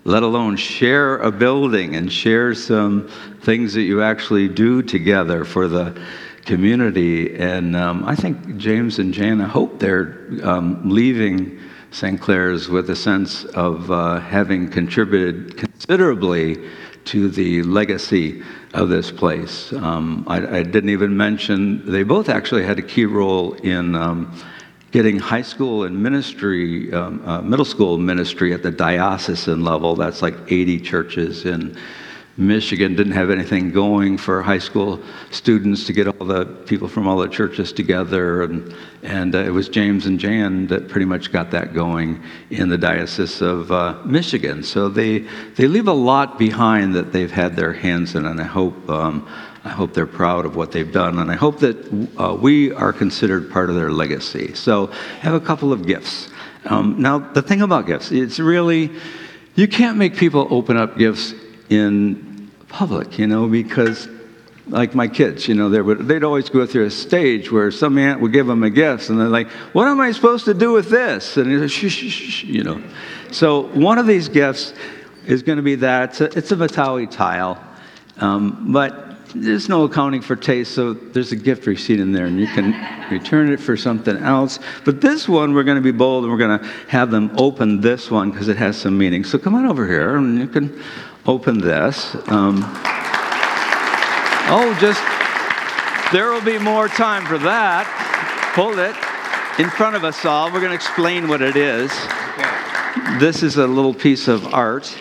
let 0.05 0.23
alone 0.23 0.55
share 0.55 1.17
a 1.17 1.31
building 1.31 1.95
and 1.95 2.11
share 2.11 2.53
some 2.53 3.07
things 3.41 3.73
that 3.73 3.81
you 3.81 4.01
actually 4.01 4.47
do 4.47 4.81
together 4.81 5.43
for 5.43 5.67
the 5.67 6.01
community. 6.45 7.35
And 7.35 7.75
um, 7.75 8.03
I 8.05 8.15
think 8.15 8.57
James 8.57 8.99
and 8.99 9.13
Jan, 9.13 9.41
I 9.41 9.47
hope 9.47 9.79
they're 9.79 10.27
um, 10.43 10.89
leaving 10.89 11.59
St. 11.91 12.19
Clare's 12.19 12.69
with 12.69 12.89
a 12.89 12.95
sense 12.95 13.45
of 13.45 13.91
uh, 13.91 14.19
having 14.19 14.69
contributed 14.69 15.57
considerably 15.57 16.69
to 17.05 17.29
the 17.29 17.63
legacy 17.63 18.43
of 18.73 18.89
this 18.89 19.11
place. 19.11 19.73
Um, 19.73 20.25
I, 20.27 20.57
I, 20.57 20.63
didn't 20.63 20.89
even 20.89 21.15
mention, 21.17 21.89
they 21.91 22.03
both 22.03 22.29
actually 22.29 22.63
had 22.63 22.77
a 22.77 22.83
key 22.83 23.05
role 23.05 23.53
in 23.53 23.95
um, 23.95 24.31
getting 24.91 25.17
high 25.17 25.41
school 25.41 25.83
and 25.83 26.01
ministry, 26.01 26.91
um, 26.93 27.25
uh, 27.27 27.41
middle 27.41 27.65
school 27.65 27.97
ministry 27.97 28.53
at 28.53 28.63
the 28.63 28.71
diocesan 28.71 29.63
level. 29.63 29.95
That's 29.95 30.21
like 30.21 30.35
80 30.47 30.79
churches 30.81 31.45
in 31.45 31.77
Michigan. 32.39 32.95
Didn't 32.95 33.13
have 33.13 33.29
anything 33.29 33.71
going 33.71 34.17
for 34.17 34.41
high 34.41 34.57
school 34.59 35.01
students 35.29 35.85
to 35.85 35.93
get 35.93 36.07
all 36.07 36.25
the 36.25 36.45
people 36.45 36.87
from 36.87 37.07
all 37.07 37.17
the 37.17 37.27
churches 37.27 37.73
together. 37.73 38.43
And, 38.43 38.73
and 39.03 39.35
uh, 39.35 39.39
it 39.39 39.49
was 39.49 39.67
James 39.67 40.05
and 40.05 40.19
Jan 40.19 40.67
that 40.67 40.87
pretty 40.87 41.05
much 41.05 41.31
got 41.31 41.51
that 41.51 41.73
going 41.73 42.23
in 42.49 42.69
the 42.69 42.77
Diocese 42.77 43.41
of 43.41 43.71
uh, 43.71 43.99
Michigan. 44.05 44.63
So 44.63 44.87
they, 44.87 45.19
they 45.55 45.67
leave 45.67 45.87
a 45.87 45.93
lot 45.93 46.39
behind 46.39 46.95
that 46.95 47.11
they've 47.11 47.29
had 47.29 47.55
their 47.55 47.73
hands 47.73 48.15
in, 48.15 48.25
and 48.25 48.39
I 48.41 48.45
hope. 48.45 48.89
Um, 48.89 49.27
I 49.61 49.69
hope 49.69 49.93
they're 49.93 50.07
proud 50.07 50.45
of 50.45 50.55
what 50.55 50.71
they've 50.71 50.89
done, 50.89 51.19
and 51.19 51.29
I 51.29 51.35
hope 51.35 51.59
that 51.59 52.09
uh, 52.17 52.33
we 52.33 52.71
are 52.71 52.93
considered 52.93 53.51
part 53.51 53.69
of 53.69 53.75
their 53.75 53.91
legacy. 53.91 54.53
So, 54.53 54.87
have 55.19 55.33
a 55.33 55.39
couple 55.41 55.73
of 55.73 55.85
gifts. 55.85 56.29
Um, 56.63 57.01
now, 57.01 57.19
the 57.19 57.41
thing 57.41 57.61
about 57.61 57.85
gifts, 57.85 58.09
it's 58.09 58.39
really, 58.39 58.89
you 59.55 59.67
can't 59.67 59.97
make 59.97 60.15
people 60.15 60.47
open 60.49 60.77
up 60.77 60.97
gifts 60.97 61.33
in 61.69 62.28
public, 62.69 63.19
you 63.19 63.27
know, 63.27 63.47
because 63.47 64.07
like 64.67 64.93
my 64.93 65.07
kids, 65.07 65.47
you 65.47 65.55
know, 65.55 65.69
they 65.69 65.81
would, 65.81 66.07
they'd 66.07 66.23
always 66.23 66.49
go 66.49 66.65
through 66.65 66.85
a 66.85 66.91
stage 66.91 67.51
where 67.51 67.71
some 67.71 67.97
aunt 67.97 68.21
would 68.21 68.31
give 68.31 68.47
them 68.47 68.63
a 68.63 68.69
gift, 68.69 69.09
and 69.09 69.19
they're 69.19 69.27
like, 69.27 69.49
"What 69.73 69.87
am 69.87 69.99
I 69.99 70.11
supposed 70.11 70.45
to 70.45 70.53
do 70.53 70.71
with 70.71 70.89
this?" 70.89 71.37
And 71.37 71.51
you 71.51 71.67
shh, 71.67 71.89
shh, 71.89 72.11
shh, 72.11 72.43
you 72.43 72.63
know. 72.63 72.81
So 73.31 73.67
one 73.69 73.97
of 73.97 74.07
these 74.07 74.29
gifts 74.29 74.73
is 75.25 75.43
going 75.43 75.57
to 75.57 75.63
be 75.63 75.75
that 75.75 76.21
it's 76.21 76.21
a, 76.21 76.37
it's 76.37 76.51
a 76.51 77.07
tile, 77.07 77.59
um, 78.17 78.71
but 78.71 79.09
there's 79.35 79.69
no 79.69 79.83
accounting 79.83 80.21
for 80.21 80.35
taste, 80.35 80.73
so 80.73 80.93
there's 80.93 81.31
a 81.31 81.35
gift 81.35 81.67
receipt 81.67 81.99
in 81.99 82.11
there, 82.11 82.25
and 82.25 82.39
you 82.39 82.47
can 82.47 82.73
return 83.11 83.51
it 83.51 83.59
for 83.59 83.77
something 83.77 84.17
else. 84.17 84.59
But 84.85 85.01
this 85.01 85.27
one, 85.27 85.53
we're 85.53 85.63
going 85.63 85.77
to 85.77 85.81
be 85.83 85.91
bold, 85.91 86.23
and 86.23 86.31
we're 86.31 86.39
going 86.39 86.59
to 86.59 86.65
have 86.87 87.11
them 87.11 87.31
open 87.37 87.81
this 87.81 88.09
one 88.09 88.31
because 88.31 88.47
it 88.47 88.57
has 88.57 88.77
some 88.77 88.97
meaning. 88.97 89.23
So 89.23 89.37
come 89.37 89.55
on 89.55 89.65
over 89.65 89.87
here, 89.87 90.15
and 90.15 90.39
you 90.39 90.47
can 90.47 90.81
open 91.25 91.59
this. 91.59 92.15
Um, 92.27 92.63
oh, 94.51 94.75
just 94.79 95.01
there 96.11 96.31
will 96.31 96.41
be 96.41 96.57
more 96.57 96.87
time 96.87 97.25
for 97.25 97.37
that. 97.39 97.85
Hold 98.55 98.79
it 98.79 98.95
in 99.59 99.69
front 99.69 99.95
of 99.95 100.03
us 100.03 100.25
all. 100.25 100.51
We're 100.51 100.59
going 100.59 100.71
to 100.71 100.75
explain 100.75 101.27
what 101.27 101.41
it 101.41 101.55
is. 101.55 101.91
This 103.19 103.43
is 103.43 103.57
a 103.57 103.67
little 103.67 103.93
piece 103.93 104.27
of 104.27 104.53
art 104.53 104.99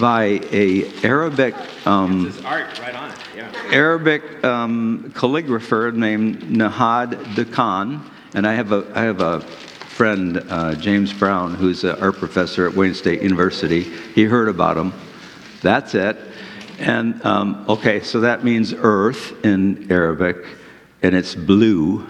by 0.00 0.40
a 0.50 0.90
Arabic. 1.04 1.54
Um, 1.86 2.32
art 2.44 2.78
right 2.80 2.94
on 2.94 3.10
it. 3.10 3.18
Yeah. 3.36 3.52
Arabic 3.70 4.44
um, 4.44 5.12
calligrapher 5.14 5.94
named 5.94 6.42
Nahad 6.42 7.12
Dakan, 7.34 8.02
and 8.34 8.46
I 8.46 8.54
have 8.54 8.72
a 8.72 8.90
I 8.94 9.02
have 9.02 9.20
a 9.20 9.40
friend 9.40 10.44
uh, 10.48 10.74
James 10.74 11.12
Brown 11.12 11.54
who's 11.54 11.84
an 11.84 12.00
art 12.00 12.16
professor 12.16 12.66
at 12.68 12.74
Wayne 12.74 12.94
State 12.94 13.22
University. 13.22 13.82
He 13.82 14.24
heard 14.24 14.48
about 14.48 14.76
him. 14.76 14.92
That's 15.62 15.94
it. 15.94 16.16
And 16.78 17.24
um, 17.24 17.64
okay, 17.68 18.00
so 18.00 18.20
that 18.20 18.44
means 18.44 18.72
earth 18.72 19.44
in 19.44 19.90
Arabic, 19.90 20.36
and 21.02 21.14
it's 21.14 21.34
blue, 21.34 22.06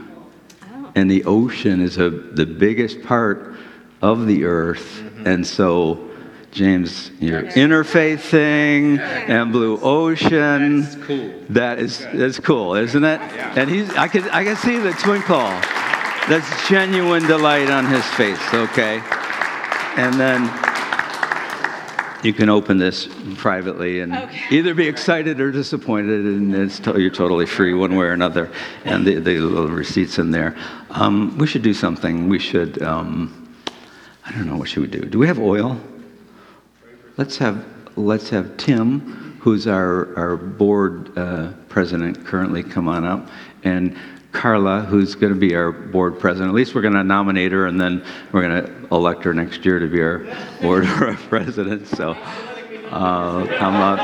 oh. 0.63 0.93
and 0.95 1.11
the 1.11 1.25
ocean 1.25 1.81
is 1.81 1.97
a, 1.97 2.11
the 2.11 2.45
biggest 2.45 3.03
part 3.03 3.57
of 4.03 4.27
the 4.27 4.45
earth, 4.45 5.01
mm-hmm. 5.03 5.27
and 5.27 5.47
so 5.47 6.09
James, 6.51 7.11
your 7.21 7.43
interfaith 7.43 8.21
thing 8.21 8.99
and 8.99 9.53
Blue 9.53 9.79
Ocean. 9.81 10.83
That's 10.83 10.95
cool. 10.97 11.35
That 11.51 11.79
is 11.79 12.07
that's 12.15 12.41
cool, 12.41 12.75
isn't 12.75 13.05
it? 13.05 13.21
Yeah. 13.21 13.55
And 13.57 13.71
he's 13.71 13.91
I 13.91 14.09
can 14.09 14.29
I 14.31 14.45
can 14.45 14.57
see 14.57 14.79
the 14.79 14.93
twinkle. 14.93 15.51
That's 16.29 16.69
genuine 16.69 17.23
delight 17.27 17.71
on 17.71 17.87
his 17.87 18.05
face, 18.09 18.43
okay? 18.53 19.01
And 19.97 20.15
then 20.15 20.47
you 22.23 22.33
can 22.33 22.49
open 22.49 22.79
this 22.79 23.09
privately 23.37 24.01
and 24.01 24.15
okay. 24.15 24.43
either 24.51 24.75
be 24.75 24.89
excited 24.89 25.41
or 25.41 25.53
disappointed, 25.53 26.25
and 26.25 26.55
it's 26.55 26.81
to, 26.81 27.01
you're 27.01 27.11
totally 27.11 27.47
free 27.47 27.75
one 27.75 27.97
way 27.97 28.07
or 28.07 28.13
another. 28.13 28.51
And 28.85 29.07
the, 29.07 29.17
the 29.17 29.39
little 29.39 29.69
receipts 29.69 30.19
in 30.19 30.31
there. 30.31 30.57
Um, 30.91 31.37
we 31.39 31.47
should 31.47 31.63
do 31.63 31.75
something. 31.75 32.29
We 32.29 32.39
should. 32.39 32.83
Um, 32.83 33.57
I 34.25 34.33
don't 34.33 34.47
know 34.47 34.57
what 34.57 34.69
should 34.69 34.83
we 34.83 34.89
do. 34.89 35.01
Do 35.01 35.19
we 35.19 35.27
have 35.27 35.39
oil? 35.39 35.81
let's 37.19 37.37
have, 37.37 37.67
let's 37.97 38.31
have 38.31 38.57
Tim, 38.57 39.37
who's 39.41 39.67
our, 39.67 40.17
our 40.17 40.37
board 40.37 41.17
uh, 41.19 41.53
president 41.69 42.25
currently, 42.25 42.63
come 42.63 42.89
on 42.89 43.05
up, 43.05 43.29
and 43.65 43.99
Carla, 44.39 44.83
who's 44.83 45.17
going 45.17 45.35
to 45.35 45.39
be 45.39 45.57
our 45.57 45.73
board 45.73 46.21
president. 46.21 46.51
At 46.51 46.55
least 46.55 46.73
we're 46.73 46.81
going 46.81 46.95
to 46.95 47.03
nominate 47.03 47.51
her, 47.51 47.67
and 47.67 47.81
then 47.81 48.05
we're 48.31 48.49
going 48.49 48.65
to 48.65 48.95
elect 48.95 49.25
her 49.25 49.35
next 49.35 49.65
year 49.65 49.81
to 49.81 49.89
be 49.89 50.01
our 50.01 50.19
board 50.63 50.85
president. 51.29 51.89
So, 51.89 52.13
uh, 52.13 53.47
come 53.59 53.75
up. 53.75 53.99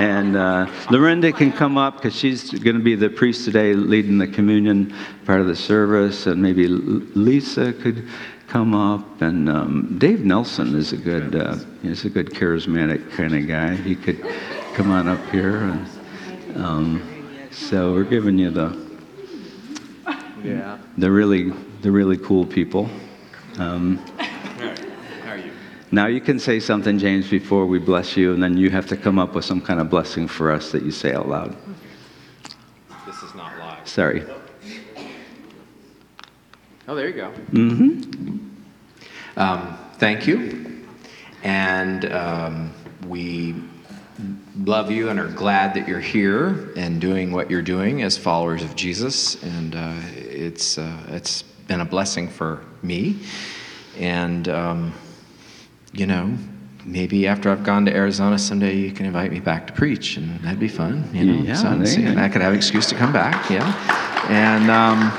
And 0.00 0.36
uh, 0.36 0.68
Lorinda 0.90 1.30
can 1.32 1.52
come 1.52 1.78
up 1.78 1.98
because 1.98 2.16
she's 2.16 2.50
going 2.50 2.76
to 2.76 2.82
be 2.82 2.96
the 2.96 3.08
priest 3.08 3.44
today 3.44 3.74
leading 3.74 4.18
the 4.18 4.26
communion 4.26 4.92
part 5.24 5.40
of 5.40 5.46
the 5.46 5.54
service. 5.54 6.26
And 6.26 6.42
maybe 6.42 6.66
Lisa 6.66 7.74
could 7.74 8.08
come 8.48 8.74
up. 8.74 9.22
And 9.22 9.48
um, 9.48 9.98
Dave 9.98 10.24
Nelson 10.24 10.74
is 10.74 10.92
a 10.92 10.96
good, 10.96 11.36
uh, 11.36 11.56
he's 11.80 12.04
a 12.04 12.10
good 12.10 12.30
charismatic 12.30 13.08
kind 13.12 13.36
of 13.36 13.46
guy. 13.46 13.76
He 13.76 13.94
could 13.94 14.20
come 14.74 14.90
on 14.90 15.06
up 15.06 15.24
here. 15.30 15.58
And, 15.58 15.86
um, 16.56 17.48
so 17.52 17.92
we're 17.92 18.02
giving 18.02 18.36
you 18.36 18.50
the, 18.50 18.85
Yeah. 20.42 20.78
the 20.98 21.10
really, 21.10 21.50
the 21.82 21.90
really 21.90 22.16
cool 22.18 22.46
people. 22.46 22.88
Um, 23.58 23.98
How 24.18 25.32
are 25.32 25.36
you? 25.38 25.50
now 25.90 26.06
you 26.06 26.20
can 26.20 26.38
say 26.38 26.60
something, 26.60 26.98
James, 26.98 27.28
before 27.28 27.66
we 27.66 27.78
bless 27.78 28.16
you, 28.16 28.32
and 28.34 28.42
then 28.42 28.56
you 28.56 28.70
have 28.70 28.86
to 28.88 28.96
come 28.96 29.18
up 29.18 29.34
with 29.34 29.44
some 29.44 29.60
kind 29.60 29.80
of 29.80 29.88
blessing 29.90 30.28
for 30.28 30.52
us 30.52 30.72
that 30.72 30.82
you 30.82 30.90
say 30.90 31.12
out 31.14 31.28
loud. 31.28 31.56
This 33.06 33.22
is 33.22 33.34
not 33.34 33.58
live. 33.58 33.88
Sorry. 33.88 34.24
Oh, 36.88 36.94
there 36.94 37.08
you 37.08 37.14
go. 37.14 37.32
Mm-hmm. 37.50 38.46
Um, 39.38 39.78
thank 39.94 40.26
you. 40.26 40.84
And 41.42 42.04
um, 42.12 42.72
we 43.08 43.54
love 44.64 44.90
you 44.90 45.08
and 45.08 45.18
are 45.18 45.28
glad 45.28 45.74
that 45.74 45.86
you're 45.88 46.00
here 46.00 46.72
and 46.76 47.00
doing 47.00 47.32
what 47.32 47.50
you're 47.50 47.62
doing 47.62 48.02
as 48.02 48.16
followers 48.16 48.62
of 48.62 48.74
Jesus. 48.74 49.42
And 49.42 49.74
uh, 49.74 49.94
it's, 50.14 50.78
uh, 50.78 50.98
it's 51.08 51.42
been 51.42 51.80
a 51.80 51.84
blessing 51.84 52.28
for 52.28 52.62
me. 52.82 53.18
And, 53.98 54.48
um, 54.48 54.92
you 55.92 56.06
know, 56.06 56.36
maybe 56.84 57.26
after 57.26 57.50
I've 57.50 57.64
gone 57.64 57.84
to 57.86 57.94
Arizona 57.94 58.38
someday, 58.38 58.76
you 58.76 58.92
can 58.92 59.06
invite 59.06 59.32
me 59.32 59.40
back 59.40 59.66
to 59.66 59.72
preach, 59.72 60.16
and 60.16 60.38
that'd 60.40 60.60
be 60.60 60.68
fun. 60.68 61.08
You 61.12 61.24
know, 61.24 61.42
Yeah, 61.42 61.54
so, 61.54 61.68
and. 61.68 62.20
I 62.20 62.28
could 62.28 62.42
have 62.42 62.52
an 62.52 62.58
excuse 62.58 62.86
to 62.88 62.94
come 62.94 63.12
back. 63.12 63.50
Yeah. 63.50 64.26
And. 64.28 64.70
Um, 64.70 65.12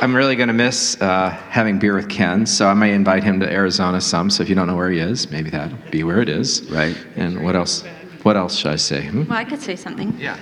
I'm 0.00 0.14
really 0.14 0.36
going 0.36 0.48
to 0.48 0.54
miss 0.54 1.00
uh, 1.00 1.30
having 1.48 1.78
beer 1.78 1.94
with 1.94 2.10
Ken, 2.10 2.44
so 2.44 2.66
I 2.66 2.74
may 2.74 2.92
invite 2.92 3.24
him 3.24 3.40
to 3.40 3.50
Arizona 3.50 4.02
some. 4.02 4.28
So 4.28 4.42
if 4.42 4.50
you 4.50 4.54
don't 4.54 4.66
know 4.66 4.76
where 4.76 4.90
he 4.90 4.98
is, 4.98 5.30
maybe 5.30 5.48
that'll 5.48 5.78
be 5.90 6.04
where 6.04 6.20
it 6.20 6.28
is. 6.28 6.62
Right. 6.70 6.94
And 7.16 7.42
what 7.42 7.56
else? 7.56 7.84
What 8.24 8.38
else 8.38 8.56
should 8.56 8.72
I 8.72 8.76
say? 8.76 9.06
Hmm? 9.06 9.24
Well, 9.26 9.38
I 9.38 9.44
could 9.44 9.60
say 9.60 9.76
something. 9.76 10.16
Yeah. 10.18 10.38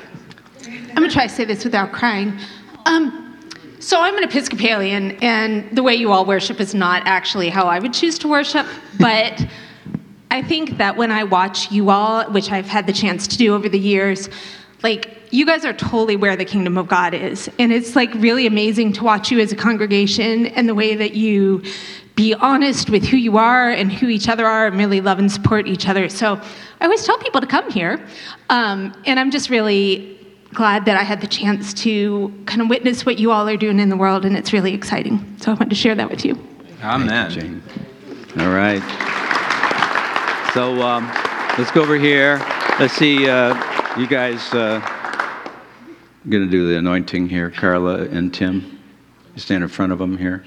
I'm 0.64 0.94
gonna 0.94 1.10
try 1.10 1.26
to 1.26 1.32
say 1.32 1.44
this 1.44 1.64
without 1.64 1.90
crying. 1.90 2.38
Um, 2.86 3.36
so 3.80 4.00
I'm 4.00 4.16
an 4.16 4.22
Episcopalian, 4.22 5.18
and 5.20 5.76
the 5.76 5.82
way 5.82 5.96
you 5.96 6.12
all 6.12 6.24
worship 6.24 6.60
is 6.60 6.76
not 6.76 7.02
actually 7.06 7.48
how 7.48 7.64
I 7.64 7.80
would 7.80 7.92
choose 7.92 8.20
to 8.20 8.28
worship. 8.28 8.66
But 9.00 9.44
I 10.30 10.42
think 10.42 10.78
that 10.78 10.96
when 10.96 11.10
I 11.10 11.24
watch 11.24 11.72
you 11.72 11.90
all, 11.90 12.30
which 12.30 12.52
I've 12.52 12.68
had 12.68 12.86
the 12.86 12.92
chance 12.92 13.26
to 13.26 13.36
do 13.36 13.52
over 13.52 13.68
the 13.68 13.80
years, 13.80 14.28
like 14.84 15.16
you 15.32 15.44
guys 15.44 15.64
are 15.64 15.72
totally 15.72 16.14
where 16.14 16.36
the 16.36 16.44
kingdom 16.44 16.78
of 16.78 16.86
God 16.86 17.14
is, 17.14 17.50
and 17.58 17.72
it's 17.72 17.96
like 17.96 18.14
really 18.14 18.46
amazing 18.46 18.92
to 18.92 19.02
watch 19.02 19.32
you 19.32 19.40
as 19.40 19.50
a 19.50 19.56
congregation 19.56 20.46
and 20.46 20.68
the 20.68 20.74
way 20.76 20.94
that 20.94 21.14
you 21.14 21.64
be 22.14 22.34
honest 22.34 22.90
with 22.90 23.04
who 23.04 23.16
you 23.16 23.38
are 23.38 23.70
and 23.70 23.92
who 23.92 24.08
each 24.08 24.28
other 24.28 24.46
are 24.46 24.66
and 24.66 24.76
really 24.76 25.00
love 25.00 25.18
and 25.18 25.30
support 25.30 25.66
each 25.66 25.88
other. 25.88 26.08
So 26.08 26.40
I 26.80 26.84
always 26.84 27.04
tell 27.04 27.18
people 27.18 27.40
to 27.40 27.46
come 27.46 27.70
here. 27.70 28.04
Um, 28.50 28.94
and 29.06 29.18
I'm 29.18 29.30
just 29.30 29.50
really 29.50 30.18
glad 30.52 30.84
that 30.84 30.96
I 30.96 31.02
had 31.02 31.20
the 31.20 31.26
chance 31.26 31.72
to 31.74 32.32
kind 32.46 32.60
of 32.60 32.68
witness 32.68 33.06
what 33.06 33.18
you 33.18 33.32
all 33.32 33.48
are 33.48 33.56
doing 33.56 33.80
in 33.80 33.88
the 33.88 33.96
world, 33.96 34.24
and 34.24 34.36
it's 34.36 34.52
really 34.52 34.74
exciting. 34.74 35.36
So 35.40 35.50
I 35.50 35.54
wanted 35.54 35.70
to 35.70 35.76
share 35.76 35.94
that 35.94 36.10
with 36.10 36.24
you. 36.24 36.38
Amen. 36.82 37.30
Jane. 37.30 37.62
All 38.38 38.50
right. 38.50 38.82
So 40.52 40.82
um, 40.82 41.06
let's 41.56 41.70
go 41.70 41.80
over 41.80 41.96
here. 41.96 42.36
Let's 42.78 42.94
see. 42.94 43.28
Uh, 43.28 43.54
you 43.98 44.06
guys 44.06 44.52
uh, 44.52 44.80
going 46.28 46.44
to 46.44 46.50
do 46.50 46.68
the 46.68 46.76
anointing 46.76 47.28
here, 47.28 47.50
Carla 47.50 48.02
and 48.02 48.32
Tim. 48.34 48.78
You 49.34 49.40
stand 49.40 49.62
in 49.62 49.68
front 49.68 49.92
of 49.92 49.98
them 49.98 50.18
here. 50.18 50.44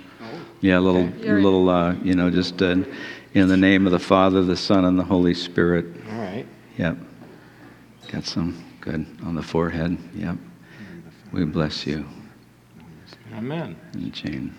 Yeah, 0.62 0.80
a 0.80 0.80
little, 0.80 1.06
little, 1.22 1.70
uh, 1.70 1.94
you 2.04 2.16
know, 2.16 2.32
just 2.32 2.62
uh, 2.62 2.78
in 3.34 3.48
the 3.48 3.58
name 3.58 3.86
of 3.86 3.92
the 3.92 4.00
Father, 4.00 4.42
the 4.42 4.56
Son, 4.58 4.86
and 4.86 4.98
the 4.98 5.04
Holy 5.04 5.34
Spirit. 5.34 5.86
All 6.12 6.18
right. 6.20 6.46
Yep. 6.78 6.98
Got 8.12 8.26
some 8.26 8.64
good 8.82 9.06
on 9.24 9.36
the 9.36 9.44
forehead. 9.44 9.98
Yep. 10.16 10.38
We 11.32 11.44
bless 11.46 11.86
you. 11.86 12.06
Amen. 13.34 13.76
And 13.94 14.14
Jane. 14.14 14.56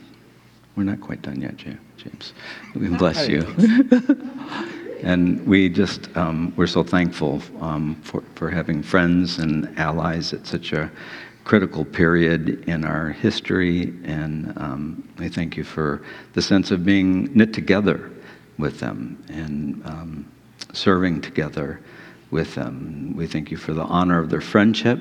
We're 0.76 0.85
not 0.85 1.00
quite 1.00 1.22
done 1.22 1.40
yet, 1.40 1.64
Ja- 1.64 1.72
James. 1.96 2.35
We 2.74 2.88
bless 2.88 3.28
you. 3.28 3.40
and 5.02 5.44
we 5.46 5.70
just, 5.70 6.14
um, 6.16 6.52
we're 6.56 6.66
so 6.66 6.85
thankful 6.85 7.40
um, 7.61 7.94
for, 8.02 8.22
for 8.35 8.50
having 8.50 8.82
friends 8.82 9.38
and 9.38 9.72
allies 9.78 10.35
at 10.35 10.46
such 10.46 10.74
a 10.74 10.90
critical 11.46 11.85
period 11.85 12.68
in 12.68 12.85
our 12.85 13.11
history. 13.11 13.94
And 14.02 14.52
um, 14.59 15.09
I 15.18 15.28
thank 15.28 15.56
you 15.56 15.62
for 15.62 16.02
the 16.32 16.42
sense 16.42 16.72
of 16.72 16.85
being 16.85 17.32
knit 17.35 17.54
together 17.54 18.11
with 18.59 18.80
them 18.80 19.22
and 19.28 19.80
um, 19.87 20.32
serving 20.72 21.20
together 21.20 21.80
with 22.32 22.56
them. 22.56 23.14
We 23.16 23.28
thank 23.28 23.52
you 23.52 23.56
for 23.56 23.72
the 23.74 23.85
honor 23.85 24.18
of 24.18 24.28
their 24.28 24.40
friendship. 24.40 25.00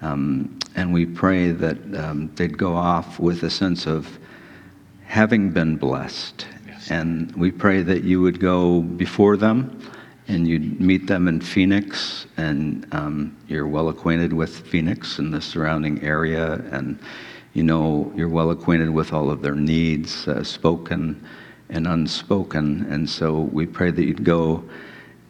Um, 0.00 0.58
and 0.74 0.90
we 0.90 1.04
pray 1.04 1.50
that 1.50 1.76
um, 1.94 2.34
they'd 2.34 2.56
go 2.56 2.74
off 2.74 3.20
with 3.20 3.42
a 3.42 3.50
sense 3.50 3.86
of 3.86 4.18
having 5.04 5.50
been 5.50 5.76
blessed. 5.76 6.46
And 6.88 7.30
we 7.36 7.50
pray 7.50 7.82
that 7.82 8.04
you 8.04 8.22
would 8.22 8.40
go 8.40 8.80
before 8.80 9.36
them 9.36 9.82
and 10.28 10.48
you'd 10.48 10.80
meet 10.80 11.06
them 11.06 11.28
in 11.28 11.40
Phoenix. 11.40 12.26
And 12.36 12.86
um, 12.92 13.36
you're 13.48 13.66
well 13.66 13.88
acquainted 13.88 14.32
with 14.32 14.66
Phoenix 14.66 15.18
and 15.18 15.32
the 15.32 15.40
surrounding 15.40 16.02
area. 16.02 16.54
And 16.70 16.98
you 17.54 17.62
know, 17.62 18.12
you're 18.16 18.28
well 18.28 18.50
acquainted 18.50 18.90
with 18.90 19.12
all 19.12 19.30
of 19.30 19.40
their 19.40 19.54
needs, 19.54 20.26
uh, 20.26 20.42
spoken 20.42 21.24
and 21.70 21.86
unspoken. 21.86 22.86
And 22.90 23.08
so 23.08 23.40
we 23.40 23.64
pray 23.66 23.90
that 23.90 24.04
you'd 24.04 24.24
go 24.24 24.64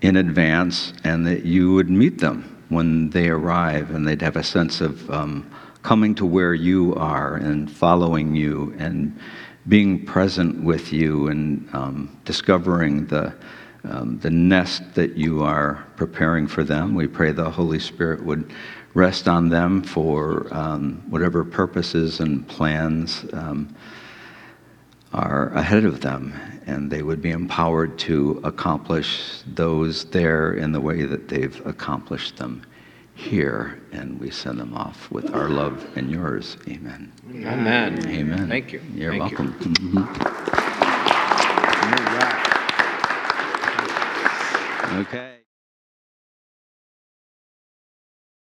in 0.00 0.16
advance 0.16 0.92
and 1.04 1.26
that 1.26 1.44
you 1.44 1.74
would 1.74 1.90
meet 1.90 2.18
them 2.18 2.64
when 2.70 3.10
they 3.10 3.28
arrive 3.28 3.94
and 3.94 4.06
they'd 4.06 4.22
have 4.22 4.36
a 4.36 4.42
sense 4.42 4.80
of 4.80 5.08
um, 5.10 5.48
coming 5.82 6.14
to 6.14 6.24
where 6.24 6.54
you 6.54 6.94
are 6.94 7.36
and 7.36 7.70
following 7.70 8.34
you 8.34 8.74
and 8.78 9.18
being 9.68 10.04
present 10.04 10.62
with 10.64 10.92
you 10.92 11.28
and 11.28 11.68
um, 11.74 12.20
discovering 12.24 13.06
the, 13.06 13.34
um, 13.88 14.18
the 14.20 14.30
nest 14.30 14.82
that 14.94 15.16
you 15.16 15.42
are 15.42 15.84
preparing 15.96 16.46
for 16.46 16.64
them. 16.64 16.94
We 16.94 17.06
pray 17.06 17.32
the 17.32 17.50
Holy 17.50 17.78
Spirit 17.78 18.24
would 18.24 18.52
rest 18.94 19.28
on 19.28 19.48
them 19.48 19.82
for 19.82 20.46
um, 20.52 21.02
whatever 21.08 21.44
purposes 21.44 22.20
and 22.20 22.46
plans 22.46 23.24
um, 23.32 23.74
are 25.12 25.48
ahead 25.52 25.84
of 25.84 26.00
them, 26.00 26.32
and 26.66 26.90
they 26.90 27.02
would 27.02 27.22
be 27.22 27.30
empowered 27.30 27.98
to 28.00 28.40
accomplish 28.44 29.42
those 29.46 30.04
there 30.06 30.54
in 30.54 30.72
the 30.72 30.80
way 30.80 31.04
that 31.04 31.28
they've 31.28 31.64
accomplished 31.66 32.36
them 32.36 32.64
here. 33.14 33.80
And 33.92 34.18
we 34.18 34.30
send 34.30 34.58
them 34.58 34.74
off 34.74 35.10
with 35.10 35.34
our 35.34 35.48
love 35.48 35.86
and 35.96 36.10
yours. 36.10 36.56
Amen. 36.68 37.12
Amen. 37.30 38.08
Amen. 38.08 38.48
Thank 38.48 38.72
you. 38.72 38.80
You're 38.92 39.12
Thank 39.12 39.38
welcome. 39.38 39.52
Mhm. 39.54 40.50
Okay. 44.92 45.33